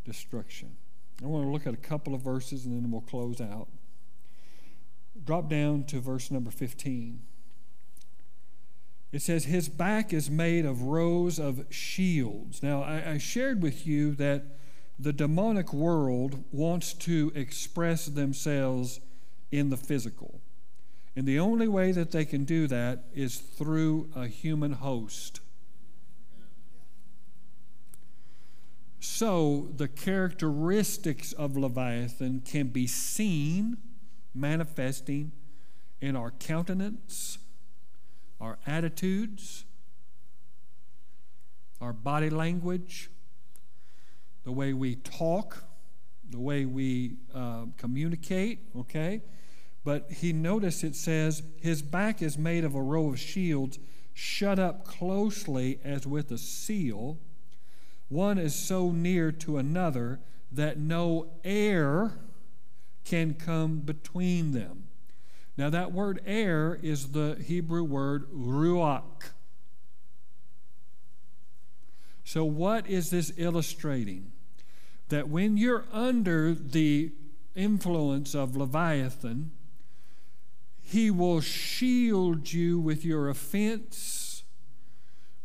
[0.05, 0.75] Destruction.
[1.23, 3.67] I want to look at a couple of verses and then we'll close out.
[5.23, 7.21] Drop down to verse number 15.
[9.13, 12.61] It says, His back is made of rows of shields.
[12.61, 14.43] Now, I, I shared with you that
[14.99, 18.99] the demonic world wants to express themselves
[19.51, 20.41] in the physical.
[21.15, 25.41] And the only way that they can do that is through a human host.
[28.99, 33.77] So the characteristics of Leviathan can be seen
[34.33, 35.33] manifesting
[36.01, 37.37] in our countenance,
[38.43, 39.63] our attitudes,
[41.79, 43.09] our body language,
[44.43, 45.63] the way we talk,
[46.29, 49.21] the way we uh, communicate, okay?
[49.85, 53.79] But he notice it says, His back is made of a row of shields
[54.13, 57.17] shut up closely as with a seal
[58.09, 60.19] one is so near to another
[60.51, 62.11] that no air
[63.03, 64.82] can come between them.
[65.55, 69.31] Now, that word air is the Hebrew word ruach.
[72.23, 74.31] So, what is this illustrating?
[75.09, 77.11] That when you're under the
[77.55, 79.51] influence of Leviathan,
[80.81, 84.43] he will shield you with your offense,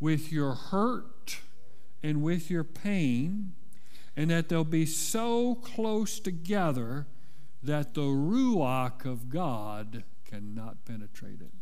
[0.00, 1.40] with your hurt,
[2.02, 3.52] and with your pain,
[4.16, 7.06] and that they'll be so close together
[7.62, 11.52] that the Ruach of God cannot penetrate it.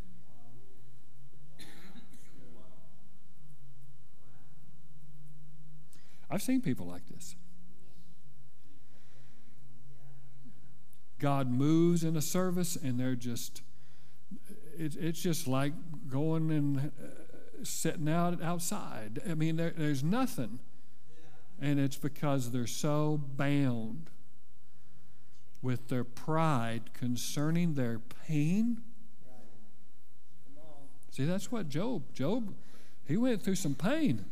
[6.29, 7.35] I've seen people like this.
[11.19, 13.61] God moves in a service, and they're just,
[14.77, 15.73] it, it's just like
[16.09, 19.19] going and uh, sitting out outside.
[19.27, 20.59] I mean, there, there's nothing.
[21.59, 24.11] And it's because they're so bound
[25.61, 28.81] with their pride concerning their pain.
[31.11, 32.53] See, that's what Job, Job,
[33.05, 34.25] he went through some pain.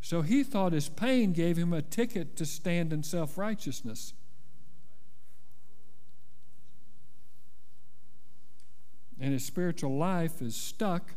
[0.00, 4.14] So he thought his pain gave him a ticket to stand in self righteousness.
[9.22, 11.12] and his spiritual life is stuck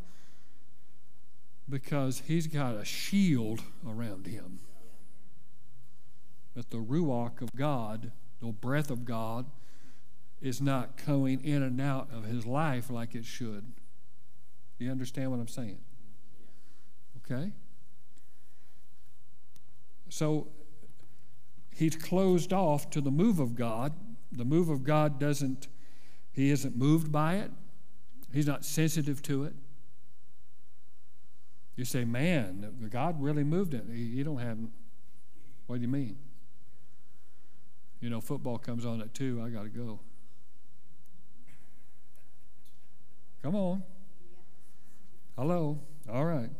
[1.67, 4.59] because he's got a shield around him.
[6.55, 9.45] But the Ruach of God, the breath of God,
[10.41, 13.73] is not coming in and out of his life like it should.
[14.79, 15.79] You understand what I'm saying?
[17.17, 17.51] Okay?
[20.09, 20.47] So
[21.73, 23.93] he's closed off to the move of God.
[24.31, 25.67] The move of God doesn't,
[26.31, 27.51] he isn't moved by it.
[28.33, 29.53] He's not sensitive to it.
[31.75, 33.85] You say, man, God really moved it.
[33.89, 34.57] You don't have,
[35.67, 36.17] what do you mean?
[38.05, 39.41] You know, football comes on at 2.
[39.43, 39.99] I got to go.
[43.41, 43.81] Come on.
[45.35, 45.79] Hello.
[46.07, 46.51] All right.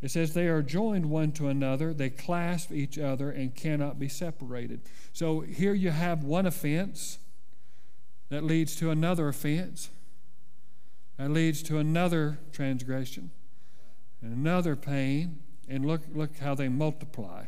[0.00, 4.08] It says they are joined one to another, they clasp each other and cannot be
[4.08, 4.80] separated.
[5.12, 7.20] So here you have one offense
[8.28, 9.90] that leads to another offense,
[11.18, 13.30] that leads to another transgression,
[14.20, 15.38] and another pain,
[15.68, 17.44] and look, look how they multiply.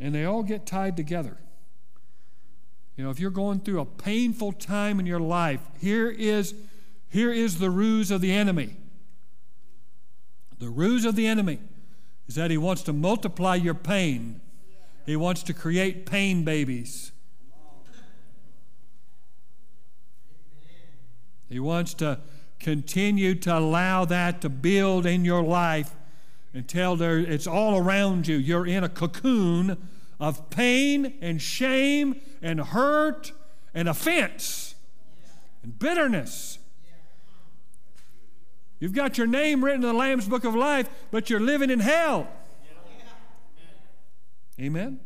[0.00, 1.38] And they all get tied together.
[2.96, 6.54] You know, if you're going through a painful time in your life, here is,
[7.08, 8.76] here is the ruse of the enemy.
[10.58, 11.60] The ruse of the enemy
[12.26, 14.40] is that he wants to multiply your pain.
[15.06, 17.12] He wants to create pain babies.
[21.48, 22.20] He wants to
[22.58, 25.94] continue to allow that to build in your life
[26.52, 28.36] until there, it's all around you.
[28.36, 29.76] You're in a cocoon
[30.20, 33.32] of pain and shame and hurt
[33.74, 34.74] and offense
[35.62, 36.58] and bitterness.
[38.80, 41.80] You've got your name written in the Lamb's Book of Life, but you're living in
[41.80, 42.28] hell.
[44.60, 45.00] Amen?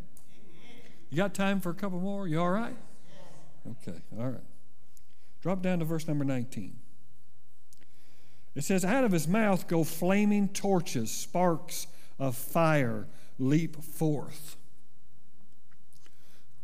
[1.11, 2.27] You got time for a couple more?
[2.27, 2.77] You all right?
[3.71, 4.41] Okay, all right.
[5.43, 6.77] Drop down to verse number 19.
[8.55, 11.87] It says, Out of his mouth go flaming torches, sparks
[12.19, 13.07] of fire
[13.39, 14.57] leap forth.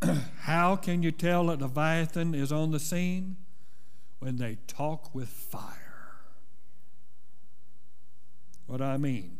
[0.40, 3.36] How can you tell that Leviathan is on the scene?
[4.18, 6.18] When they talk with fire.
[8.66, 9.38] What do I mean?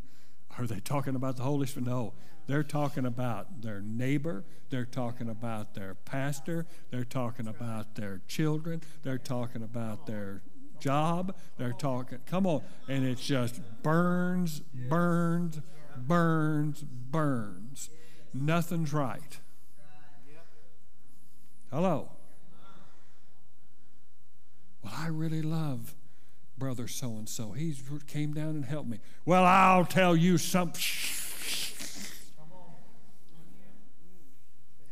[0.56, 1.88] Are they talking about the Holy Spirit?
[1.88, 2.14] No.
[2.46, 4.44] They're talking about their neighbor.
[4.70, 6.66] They're talking about their pastor.
[6.90, 8.82] They're talking about their children.
[9.02, 10.42] They're talking about their
[10.80, 11.34] job.
[11.56, 12.62] They're talking, come on.
[12.88, 15.60] And it just burns, burns,
[15.96, 17.90] burns, burns.
[18.32, 19.38] Nothing's right.
[21.70, 22.10] Hello.
[24.82, 25.94] Well, I really love
[26.56, 27.52] brother so and so.
[27.52, 27.74] He
[28.06, 28.98] came down and helped me.
[29.24, 30.82] Well, I'll tell you something.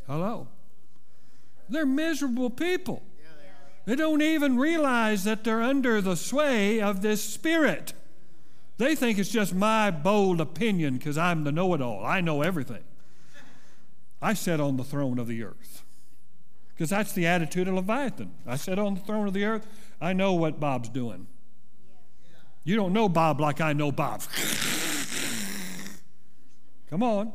[0.07, 0.47] Hello.
[1.69, 3.03] They're miserable people.
[3.87, 7.93] They don't even realize that they're under the sway of this spirit.
[8.75, 12.05] They think it's just my bold opinion because I'm the know it all.
[12.05, 12.83] I know everything.
[14.21, 15.85] I sit on the throne of the earth.
[16.73, 18.33] Because that's the attitude of Leviathan.
[18.45, 19.65] I sit on the throne of the earth.
[20.01, 21.27] I know what Bob's doing.
[22.65, 24.21] You don't know Bob like I know Bob.
[26.89, 27.31] Come on.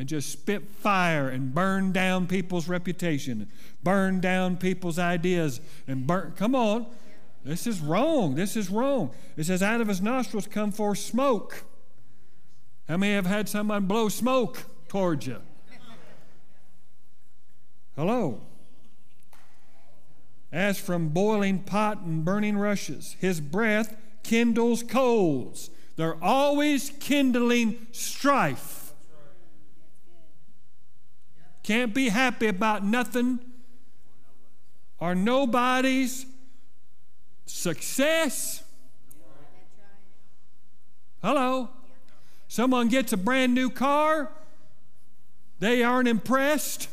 [0.00, 3.50] And just spit fire and burn down people's reputation,
[3.82, 6.32] burn down people's ideas, and burn.
[6.38, 6.86] Come on.
[7.44, 8.34] This is wrong.
[8.34, 9.10] This is wrong.
[9.36, 11.64] It says, out of his nostrils come forth smoke.
[12.88, 15.42] How many have had someone blow smoke towards you?
[17.94, 18.40] Hello.
[20.50, 25.68] As from boiling pot and burning rushes, his breath kindles coals.
[25.96, 28.79] They're always kindling strife.
[31.62, 33.40] Can't be happy about nothing
[34.98, 36.26] or nobody's
[37.46, 38.62] success.
[41.22, 41.70] Hello.
[42.48, 44.30] Someone gets a brand new car,
[45.60, 46.88] they aren't impressed.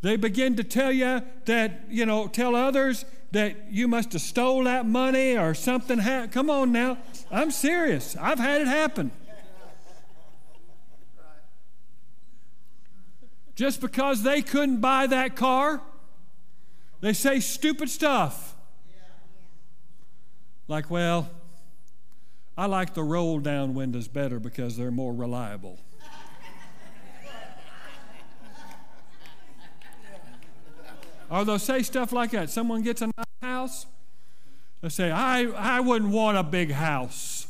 [0.00, 4.64] They begin to tell you that, you know, tell others that you must have stole
[4.64, 5.98] that money or something.
[5.98, 6.98] Ha- Come on now.
[7.30, 8.14] I'm serious.
[8.20, 9.12] I've had it happen.
[13.54, 15.80] Just because they couldn't buy that car,
[17.00, 18.56] they say stupid stuff.
[20.66, 21.30] Like, well,
[22.56, 25.78] I like the roll down windows better because they're more reliable.
[31.30, 32.50] Or they'll say stuff like that.
[32.50, 33.86] Someone gets a nice house,
[34.82, 37.48] they say, I, I wouldn't want a big house.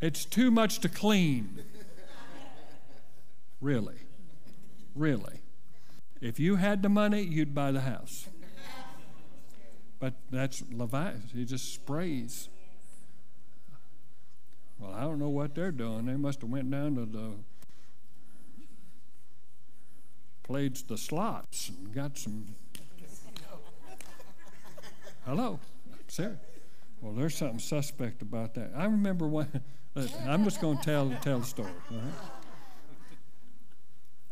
[0.00, 1.65] It's too much to clean.
[3.60, 3.96] Really.
[4.94, 5.40] Really.
[6.20, 8.28] If you had the money, you'd buy the house.
[9.98, 11.30] But that's Leviathan.
[11.32, 12.48] He just sprays.
[14.78, 16.06] Well, I don't know what they're doing.
[16.06, 17.32] They must have went down to the
[20.42, 22.46] played the slots and got some.
[25.24, 25.58] Hello,
[26.06, 26.38] Sarah.
[27.00, 28.70] Well, there's something suspect about that.
[28.76, 29.48] I remember when.
[30.26, 31.70] I'm just going to tell tell the story.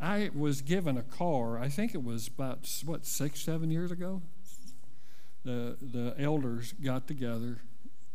[0.05, 1.59] I was given a car.
[1.59, 4.20] I think it was about what six, seven years ago.
[5.44, 7.62] The the elders got together,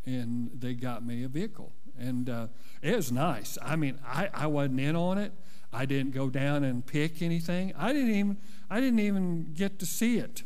[0.06, 2.48] and they got me a vehicle, And uh,
[2.84, 3.58] it was nice.
[3.62, 5.32] I mean, I, I wasn't in on it.
[5.74, 7.74] I didn't go down and pick anything.
[7.76, 8.38] I didn't even
[8.70, 10.44] I didn't even get to see it.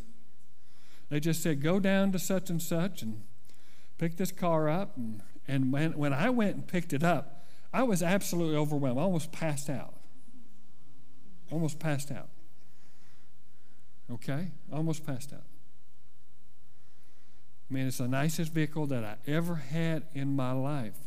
[1.09, 3.21] They just said, go down to such and such and
[3.97, 4.95] pick this car up.
[4.95, 8.97] And, and when, when I went and picked it up, I was absolutely overwhelmed.
[8.97, 9.93] I almost passed out.
[11.53, 12.29] Almost passed out.
[14.11, 14.47] Okay?
[14.71, 15.43] Almost passed out.
[17.69, 20.97] Man, it's the nicest vehicle that I ever had in my life.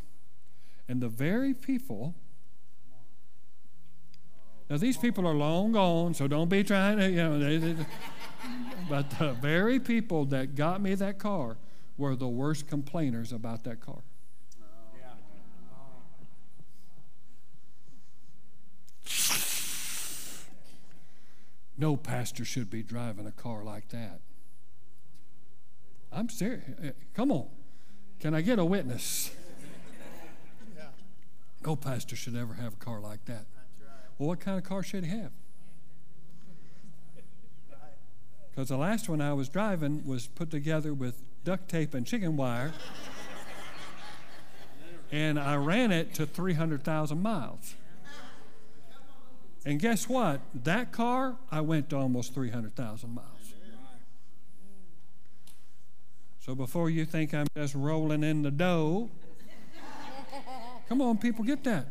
[0.89, 2.15] And the very people,
[4.71, 7.75] now these people are long gone, so don't be trying to, you know, they, they,
[8.89, 11.57] but the very people that got me that car
[11.99, 14.05] were the worst complainers about that car.
[21.79, 24.21] No pastor should be driving a car like that.
[26.13, 26.65] I'm serious.
[26.83, 27.49] Eh, come on.
[28.21, 29.31] Can I get a witness?
[31.65, 33.47] No pastor should ever have a car like that.
[34.19, 35.33] Well, what kind of car should he have?
[38.51, 42.37] Because the last one I was driving was put together with duct tape and chicken
[42.37, 42.73] wire.
[45.13, 47.75] and I ran it to 300,000 miles.
[49.67, 50.41] And guess what?
[50.55, 53.27] That car, I went to almost 300,000 miles.
[56.39, 59.11] So before you think I'm just rolling in the dough,
[60.89, 61.89] come on, people, get that.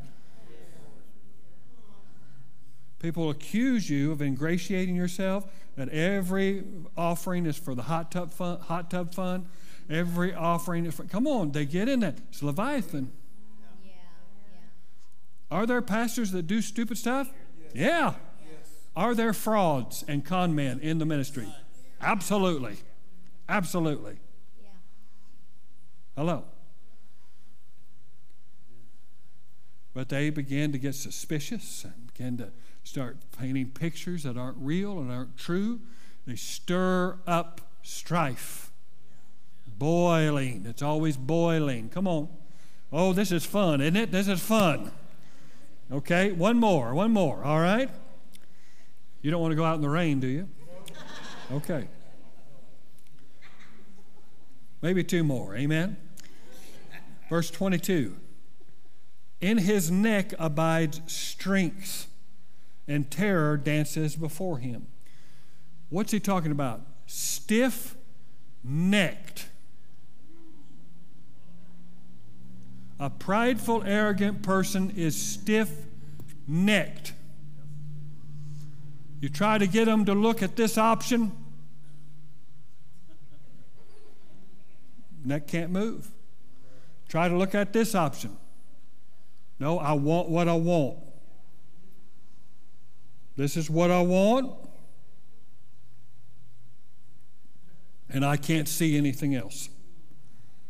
[2.99, 5.45] People accuse you of ingratiating yourself,
[5.76, 6.64] that every
[6.95, 8.61] offering is for the hot tub fund.
[8.61, 9.47] Hot tub fund.
[9.89, 12.19] Every offering is for, come on, they get in that.
[12.30, 13.11] It's Leviathan.
[13.84, 15.57] Yeah, yeah.
[15.57, 17.34] Are there pastors that do stupid stuff?
[17.73, 17.75] Yes.
[17.75, 18.13] Yeah.
[18.49, 18.69] Yes.
[18.95, 21.47] Are there frauds and con men in the ministry?
[22.01, 22.77] Absolutely.
[23.47, 24.17] Absolutely.
[26.15, 26.45] Hello.
[29.93, 32.51] But they began to get suspicious and began to
[32.83, 35.81] start painting pictures that aren't real and aren't true.
[36.25, 38.71] They stir up strife.
[39.67, 40.65] Boiling.
[40.65, 41.89] It's always boiling.
[41.89, 42.29] Come on.
[42.91, 44.11] Oh, this is fun, isn't it?
[44.11, 44.91] This is fun.
[45.91, 47.89] Okay, one more, one more, all right?
[49.21, 50.49] You don't want to go out in the rain, do you?
[51.51, 51.87] Okay.
[54.81, 55.97] Maybe two more, amen?
[57.29, 58.15] Verse 22
[59.41, 62.07] In his neck abides strength
[62.87, 64.87] and terror dances before him.
[65.89, 66.81] What's he talking about?
[67.05, 67.95] Stiff
[68.63, 69.49] necked.
[72.99, 75.72] A prideful, arrogant person is stiff
[76.47, 77.13] necked.
[79.19, 81.31] You try to get them to look at this option,
[85.23, 86.11] neck can't move.
[87.09, 88.38] Try to look at this option.
[89.59, 90.99] No, I want what I want.
[93.35, 94.53] This is what I want,
[98.09, 99.69] and I can't see anything else.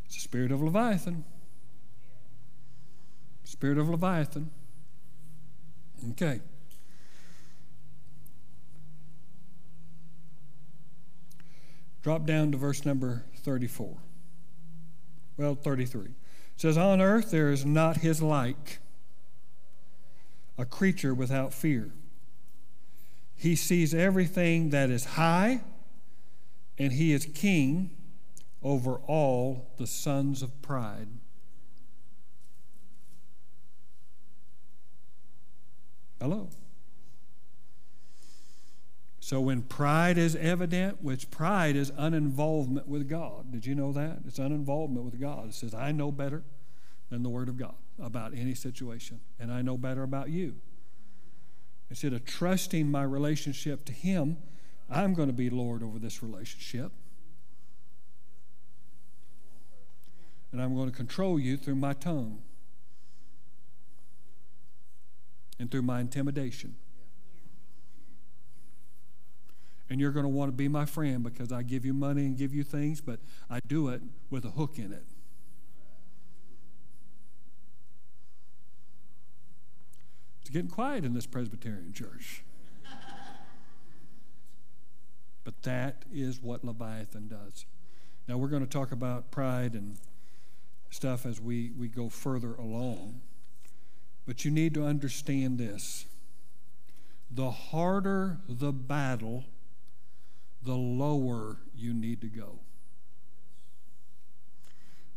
[0.06, 1.26] It's the spirit of Leviathan.
[3.46, 4.50] Spirit of Leviathan.
[6.12, 6.42] Okay.
[12.02, 13.98] Drop down to verse number 34.
[15.38, 16.06] Well, 33.
[16.06, 16.12] It
[16.58, 18.80] says, On earth there is not his like,
[20.58, 21.92] a creature without fear.
[23.36, 25.62] He sees everything that is high,
[26.78, 27.92] and he is king
[28.64, 31.08] over all the sons of pride.
[36.20, 36.50] Hello.
[39.20, 43.52] So when pride is evident, which pride is uninvolvement with God.
[43.52, 44.20] Did you know that?
[44.28, 45.48] It's uninvolvement with God.
[45.48, 46.44] It says, I know better
[47.10, 50.56] than the Word of God about any situation, and I know better about you.
[51.90, 54.38] Instead of trusting my relationship to Him,
[54.90, 56.92] I'm going to be Lord over this relationship.
[60.52, 62.44] And I'm going to control you through my tongue
[65.60, 66.76] and through my intimidation.
[69.90, 72.38] And you're going to want to be my friend because I give you money and
[72.38, 73.20] give you things, but
[73.50, 75.06] I do it with a hook in it.
[80.42, 82.44] It's getting quiet in this Presbyterian church.
[85.44, 87.66] but that is what Leviathan does.
[88.28, 89.98] Now, we're going to talk about pride and
[90.90, 93.22] stuff as we, we go further along.
[94.26, 96.06] But you need to understand this
[97.30, 99.46] the harder the battle,
[100.64, 102.60] the lower you need to go.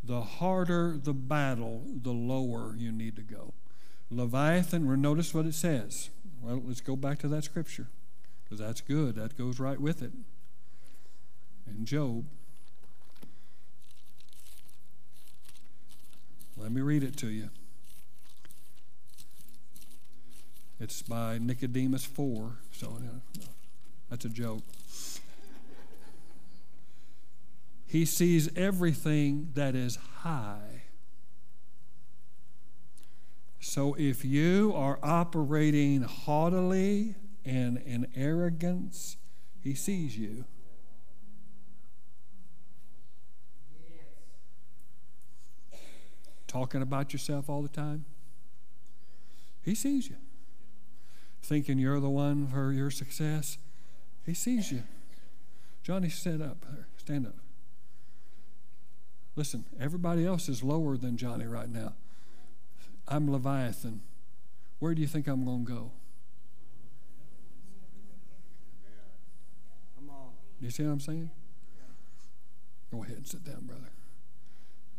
[0.08, 3.52] the harder the battle, the lower you need to go.
[4.10, 6.08] Leviathan, notice what it says.
[6.40, 7.88] Well, let's go back to that scripture
[8.42, 9.16] because that's good.
[9.16, 10.12] That goes right with it.
[11.66, 12.24] In Job,
[16.56, 17.50] let me read it to you.
[20.80, 22.98] It's by Nicodemus 4, so
[24.08, 24.62] that's a joke.
[27.84, 30.82] He sees everything that is high.
[33.58, 39.16] So if you are operating haughtily and in arrogance,
[39.60, 40.44] he sees you.
[46.46, 48.04] Talking about yourself all the time,
[49.62, 50.16] he sees you.
[51.48, 53.56] Thinking you're the one for your success,
[54.26, 54.82] he sees you.
[55.82, 56.58] Johnny, stand up.
[56.70, 57.36] Uh, stand up.
[59.34, 61.94] Listen, everybody else is lower than Johnny right now.
[63.08, 64.02] I'm Leviathan.
[64.78, 65.90] Where do you think I'm going to go?
[70.60, 71.30] You see what I'm saying?
[72.92, 73.90] Go ahead and sit down, brother.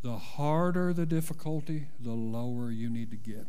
[0.01, 3.45] The harder the difficulty, the lower you need to get.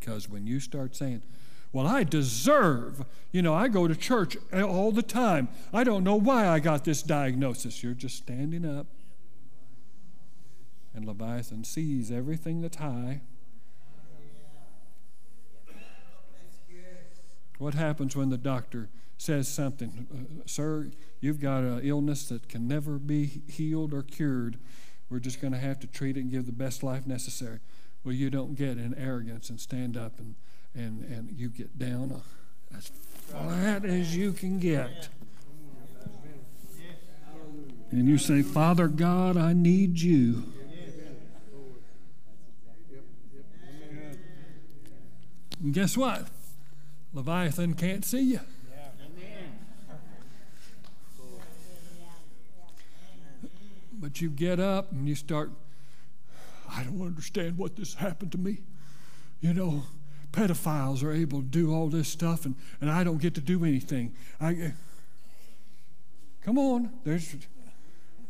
[0.00, 1.22] Because when you start saying,
[1.70, 3.04] well, I deserve.
[3.30, 5.48] You know, I go to church all the time.
[5.70, 7.82] I don't know why I got this diagnosis.
[7.82, 8.86] You're just standing up.
[10.94, 13.20] And Leviathan sees everything that's high.
[17.58, 18.88] What happens when the doctor
[19.18, 20.06] says something?
[20.10, 20.90] Uh, Sir,
[21.20, 24.58] you've got an illness that can never be healed or cured.
[25.10, 27.60] We're just going to have to treat it and give the best life necessary.
[28.04, 30.34] Well, you don't get in arrogance and stand up and
[30.74, 32.22] and, and you get down
[32.76, 32.90] as
[33.26, 35.08] flat as you can get.
[37.90, 40.44] And you say, Father God, I need you.
[45.62, 46.28] And guess what?
[47.12, 48.40] Leviathan can't see you.
[53.92, 55.52] But you get up and you start,
[56.74, 58.58] I don't understand what this happened to me.
[59.40, 59.82] You know,
[60.32, 63.64] pedophiles are able to do all this stuff and, and I don't get to do
[63.64, 64.14] anything.
[64.40, 64.70] I, eh,
[66.42, 67.36] come on, there's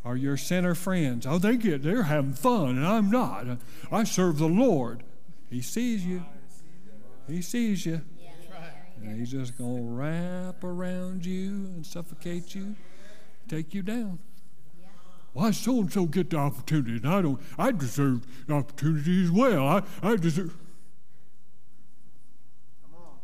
[0.05, 1.27] are your sinner friends.
[1.27, 3.47] Oh, they get they're having fun and I'm not.
[3.93, 5.05] I serve the Lord.
[5.49, 6.25] He sees you.
[7.29, 8.01] He sees you.
[9.01, 12.75] And he's just gonna wrap around you and suffocate you,
[13.49, 14.19] take you down.
[15.33, 19.31] Why so and so get the opportunity and I don't I deserve the opportunity as
[19.31, 19.67] well.
[19.67, 20.57] I, I deserve
[22.83, 23.19] Come on.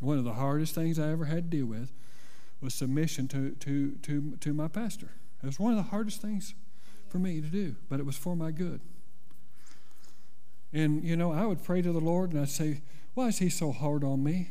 [0.00, 1.92] One of the hardest things I ever had to deal with
[2.60, 5.12] was submission to, to, to, to my pastor.
[5.42, 6.54] It was one of the hardest things
[7.08, 8.80] for me to do, but it was for my good.
[10.72, 12.82] And, you know, I would pray to the Lord and I'd say,
[13.14, 14.50] Why is he so hard on me?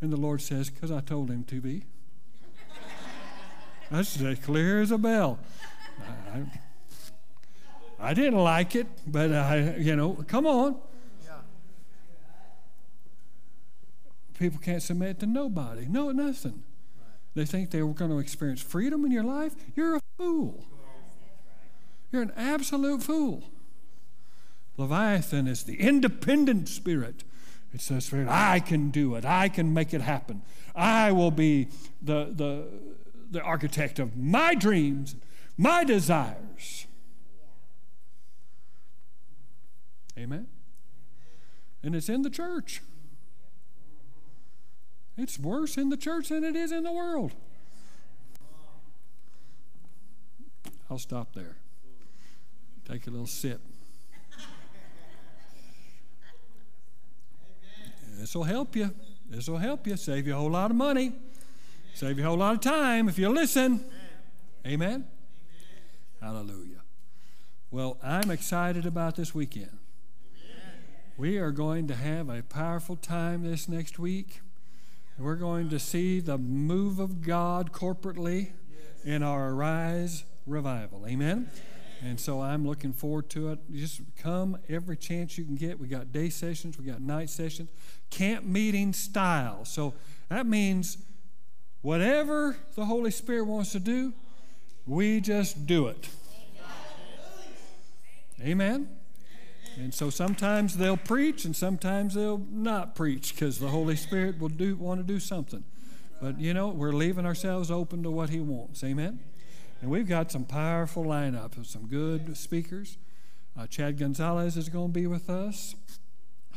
[0.00, 1.84] And the Lord says, Because I told him to be.
[3.90, 5.38] That's as clear as a bell.
[6.32, 6.42] I,
[8.00, 10.76] I didn't like it, but I, you know, come on.
[14.38, 15.86] people can't submit to nobody.
[15.88, 16.62] No, nothing.
[17.34, 19.54] They think they were going to experience freedom in your life.
[19.74, 20.64] You're a fool.
[22.12, 23.44] You're an absolute fool.
[24.76, 27.24] Leviathan is the independent spirit.
[27.72, 29.24] It says, I can do it.
[29.24, 30.42] I can make it happen.
[30.76, 31.68] I will be
[32.02, 32.66] the, the,
[33.30, 35.16] the architect of my dreams,
[35.56, 36.86] my desires.
[40.18, 40.46] Amen?
[41.82, 42.82] And it's in the church.
[45.16, 47.32] It's worse in the church than it is in the world.
[50.90, 51.56] I'll stop there.
[52.88, 53.60] Take a little sip.
[58.16, 58.94] This will help you.
[59.28, 59.96] This will help you.
[59.96, 61.12] Save you a whole lot of money.
[61.94, 63.84] Save you a whole lot of time if you listen.
[64.66, 64.82] Amen.
[64.82, 65.04] Amen.
[66.20, 66.80] Hallelujah.
[67.70, 69.78] Well, I'm excited about this weekend.
[71.16, 74.40] We are going to have a powerful time this next week.
[75.20, 78.50] We're going to see the move of God corporately
[79.04, 81.06] in our Arise revival.
[81.06, 81.48] Amen?
[82.02, 83.60] And so I'm looking forward to it.
[83.72, 85.78] Just come every chance you can get.
[85.78, 87.70] We got day sessions, we got night sessions,
[88.10, 89.64] camp meeting style.
[89.64, 89.94] So
[90.28, 90.98] that means
[91.84, 94.14] whatever the Holy Spirit wants to do,
[94.86, 96.08] we just do it.
[98.40, 98.88] Amen?
[99.76, 104.48] And so sometimes they'll preach and sometimes they'll not preach because the Holy Spirit will
[104.48, 105.62] do want to do something.
[106.22, 108.82] But you know, we're leaving ourselves open to what He wants.
[108.82, 109.20] Amen.
[109.82, 112.96] And we've got some powerful lineup of some good speakers.
[113.58, 115.74] Uh, Chad Gonzales is going to be with us,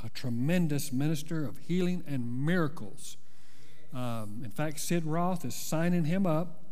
[0.05, 3.17] a tremendous minister of healing and miracles.
[3.93, 6.63] Um, in fact, Sid Roth is signing him up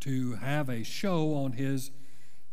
[0.00, 1.90] to have a show on his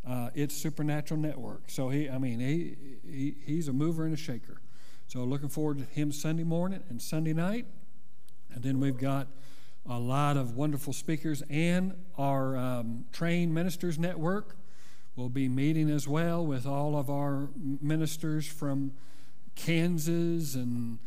[0.07, 1.69] uh, It's Supernatural Network.
[1.69, 2.75] So he, I mean, he,
[3.09, 4.61] he he's a mover and a shaker.
[5.07, 7.65] So looking forward to him Sunday morning and Sunday night,
[8.53, 9.27] and then we've got
[9.89, 14.55] a lot of wonderful speakers and our um, trained ministers network
[15.15, 17.49] will be meeting as well with all of our
[17.81, 18.91] ministers from
[19.55, 20.99] Kansas and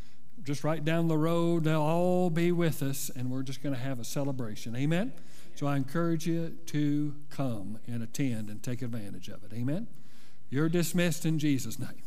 [0.44, 1.64] just right down the road.
[1.64, 4.74] They'll all be with us, and we're just going to have a celebration.
[4.76, 5.12] Amen.
[5.54, 9.52] So I encourage you to come and attend and take advantage of it.
[9.54, 9.86] Amen.
[10.50, 12.02] You're dismissed in Jesus' name.